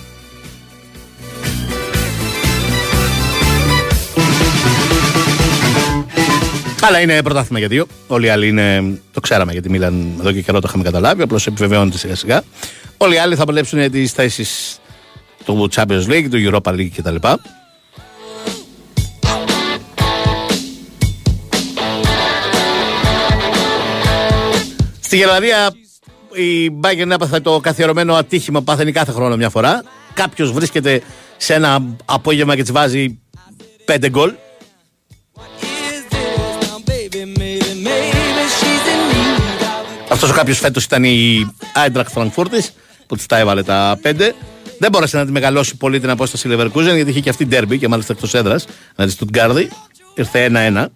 Αλλά 6.83 7.01
είναι 7.01 7.23
πρωτάθλημα 7.23 7.59
για 7.59 7.69
δύο. 7.69 7.87
Όλοι 8.07 8.27
οι 8.27 8.29
άλλοι 8.29 8.49
είναι. 8.49 8.99
Το 9.13 9.21
ξέραμε 9.21 9.53
γιατί 9.53 9.71
Μίλαν 9.71 10.17
εδώ 10.21 10.33
και 10.33 10.43
καιρό 10.43 10.61
το 10.61 10.67
είχαμε 10.69 10.85
καταλάβει. 10.85 11.23
Απλώς 11.23 11.47
επιβεβαιώνεται 11.47 11.99
σιγά 11.99 12.15
σιγά. 12.15 12.43
Όλοι 12.97 13.15
οι 13.15 13.19
άλλοι 13.19 13.37
θα 13.37 13.45
παλέψουν 13.45 13.91
τις 13.91 14.13
θέσεις 14.13 14.79
του 15.45 15.69
Champions 15.75 16.07
League, 16.09 16.27
του 16.31 16.51
Europa 16.51 16.73
League 16.73 16.91
κτλ. 16.97 17.17
Στη 25.01 25.17
Γερμανία 25.17 25.73
η 26.33 26.71
Bayern 26.83 27.11
έπαθε 27.11 27.41
το 27.41 27.61
καθιερωμένο 27.61 28.15
ατύχημα 28.15 28.59
που 28.59 28.65
παθαίνει 28.65 28.93
κάθε 28.93 29.13
χρόνο 29.13 29.37
μια 29.37 29.51
φορά. 29.51 29.83
Κάποιος 30.15 30.53
βρίσκεται 30.53 31.03
σε 31.37 31.55
ένα 31.55 31.83
απόγευμα 32.05 32.57
και 32.57 32.63
της 32.63 32.73
βάζει 32.73 33.19
πέντε 33.85 34.09
γκολ. 34.09 34.33
Αυτός 40.11 40.31
ο 40.31 40.33
κάποιος 40.35 40.59
φέτος 40.59 40.85
ήταν 40.85 41.05
η 41.05 41.47
Άιντραχτ 41.75 42.11
Φραγκφούρτη 42.11 42.65
που 43.07 43.17
της 43.17 43.27
τα 43.27 43.39
έβαλε 43.39 43.63
τα 43.63 43.99
πέντε. 44.03 44.35
Δεν 44.79 44.91
μπόρεσε 44.91 45.17
να 45.17 45.27
τη 45.27 45.33
μεγαλώσει 45.33 45.77
πολύ 45.77 46.01
την 46.01 46.11
απόσταση 46.11 46.49
Leverkusen 46.53 46.95
γιατί 46.95 47.11
είχε 47.11 47.21
και 47.21 47.31
αυτή 47.31 47.47
ντέρμπι 47.47 47.79
και 47.79 47.89
μάλιστα 47.89 48.13
εκτός 48.13 48.35
έδρας 48.35 48.67
με 48.97 49.07
τη 49.07 49.13
Στουτγκάρδη. 49.13 49.69
Ήρθε 50.15 50.51
1-1. 50.53 50.87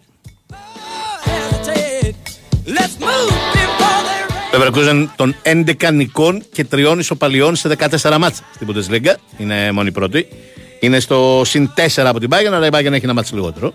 Leverkusen 4.52 5.06
των 5.16 5.34
11 5.42 5.92
νικών 5.92 6.44
και 6.52 6.66
3 6.72 6.96
ισοπαλιών 6.98 7.56
σε 7.56 7.76
14 8.00 8.16
μάτς 8.18 8.42
στην 8.54 8.68
Bundesliga. 8.68 9.14
Είναι 9.38 9.72
μόνη 9.72 9.92
πρώτη. 9.92 10.26
Είναι 10.80 11.00
στο 11.00 11.42
συν 11.44 11.70
4 11.76 12.02
από 12.04 12.20
την 12.20 12.28
Bayern, 12.32 12.52
αλλά 12.52 12.66
η 12.66 12.70
Bayern 12.72 12.92
έχει 12.92 13.04
ένα 13.04 13.14
μάτς 13.14 13.32
λιγότερο. 13.32 13.74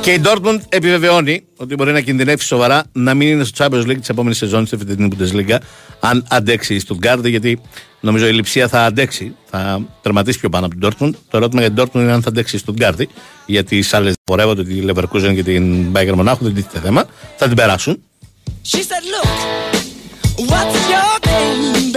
Και 0.00 0.12
η 0.12 0.20
Dortmund 0.24 0.58
επιβεβαιώνει 0.68 1.44
ότι 1.56 1.74
μπορεί 1.74 1.92
να 1.92 2.00
κινδυνεύσει 2.00 2.46
σοβαρά 2.46 2.82
να 2.92 3.14
μην 3.14 3.28
είναι 3.28 3.44
στο 3.44 3.64
Champions 3.64 3.86
League 3.86 3.98
της 3.98 4.08
επόμενης 4.08 4.38
σεζόν 4.38 4.66
στη 4.66 4.76
φετινή 4.76 5.08
Bundesliga, 5.12 5.56
αν 6.00 6.24
αντέξει 6.28 6.74
η 6.74 6.82
Stuttgart, 6.88 7.24
γιατί 7.24 7.60
νομίζω 8.00 8.26
η 8.26 8.32
λειψία 8.32 8.68
θα 8.68 8.84
αντέξει, 8.84 9.34
θα 9.50 9.80
τερματίσει 10.02 10.38
πιο 10.38 10.48
πάνω 10.48 10.66
από 10.66 10.74
την 10.76 10.88
Dortmund. 10.88 11.12
Το 11.30 11.36
ερώτημα 11.36 11.60
για 11.60 11.70
την 11.70 11.84
Dortmund 11.84 12.00
είναι 12.00 12.12
αν 12.12 12.22
θα 12.22 12.28
αντέξει 12.28 12.56
η 12.56 12.60
Stuttgart, 12.66 13.02
γιατί 13.46 13.76
οι 13.76 13.84
άλλες 13.90 14.14
πορεύονται, 14.24 14.64
τη 14.64 14.82
Leverkusen 14.86 15.34
και 15.34 15.42
την 15.42 15.92
Bayern 15.92 16.14
Monaco, 16.14 16.38
δεν 16.40 16.54
τίθεται 16.54 16.78
θέμα, 16.78 17.04
θα 17.36 17.46
την 17.46 17.56
περάσουν. 17.56 18.02
She 18.70 18.76
said, 18.76 19.04
Look, 19.12 19.30
what's 20.50 20.80
your 20.94 21.12
game, 21.28 21.92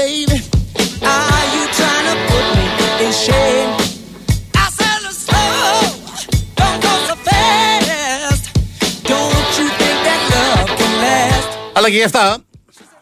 Αλλά 11.84 11.92
και 11.92 11.98
γι' 11.98 12.06
αυτά, 12.06 12.38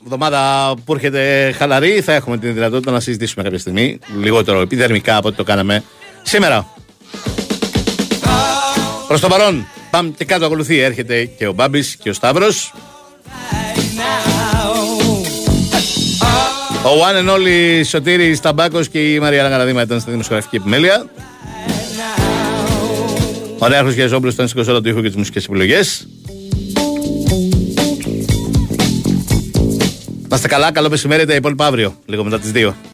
εβδομάδα 0.03 0.73
που 0.85 0.93
έρχεται 0.93 1.51
χαλαρή, 1.57 2.01
θα 2.01 2.13
έχουμε 2.13 2.37
την 2.37 2.53
δυνατότητα 2.53 2.91
να 2.91 2.99
συζητήσουμε 2.99 3.43
κάποια 3.43 3.57
στιγμή, 3.57 3.99
λιγότερο 4.21 4.61
επιδερμικά 4.61 5.17
από 5.17 5.27
ό,τι 5.27 5.37
το 5.37 5.43
κάναμε 5.43 5.83
σήμερα. 6.21 6.67
Προς 9.07 9.19
το 9.19 9.27
παρόν, 9.27 9.67
πάμε 9.91 10.13
και 10.17 10.25
κάτω 10.25 10.45
ακολουθεί. 10.45 10.79
Έρχεται 10.79 11.25
και 11.25 11.47
ο 11.47 11.53
Μπάμπης 11.53 11.95
και 11.95 12.09
ο 12.09 12.13
Σταύρος 12.13 12.73
Ο 16.83 16.89
One 17.09 17.25
and 17.25 17.35
Only 17.35 17.81
Σωτήρης 17.85 18.39
Ταμπάκος 18.39 18.89
και 18.89 19.13
η 19.13 19.19
Μαρία 19.19 19.43
Λαγαραδίμα 19.43 19.81
ήταν 19.81 19.99
στη 19.99 20.11
δημοσιογραφική 20.11 20.55
επιμέλεια. 20.55 21.05
Ο 23.57 23.67
Νέαρχος 23.67 23.93
Γιαζόμπλος 23.93 24.33
ήταν 24.33 24.45
στην 24.47 24.57
κονσόλα 24.57 24.81
του 24.81 24.89
ήχου 24.89 25.01
και 25.01 25.07
τις 25.07 25.15
μουσικές 25.15 25.45
επιλογές. 25.45 26.07
Να 30.31 30.37
είστε 30.37 30.49
καλά, 30.49 30.71
καλό 30.71 30.89
μεσημέρι, 30.89 31.25
τα 31.25 31.35
υπόλοιπα 31.35 31.65
αύριο, 31.65 31.95
λίγο 32.05 32.23
μετά 32.23 32.39
τις 32.39 32.51
2. 32.51 32.73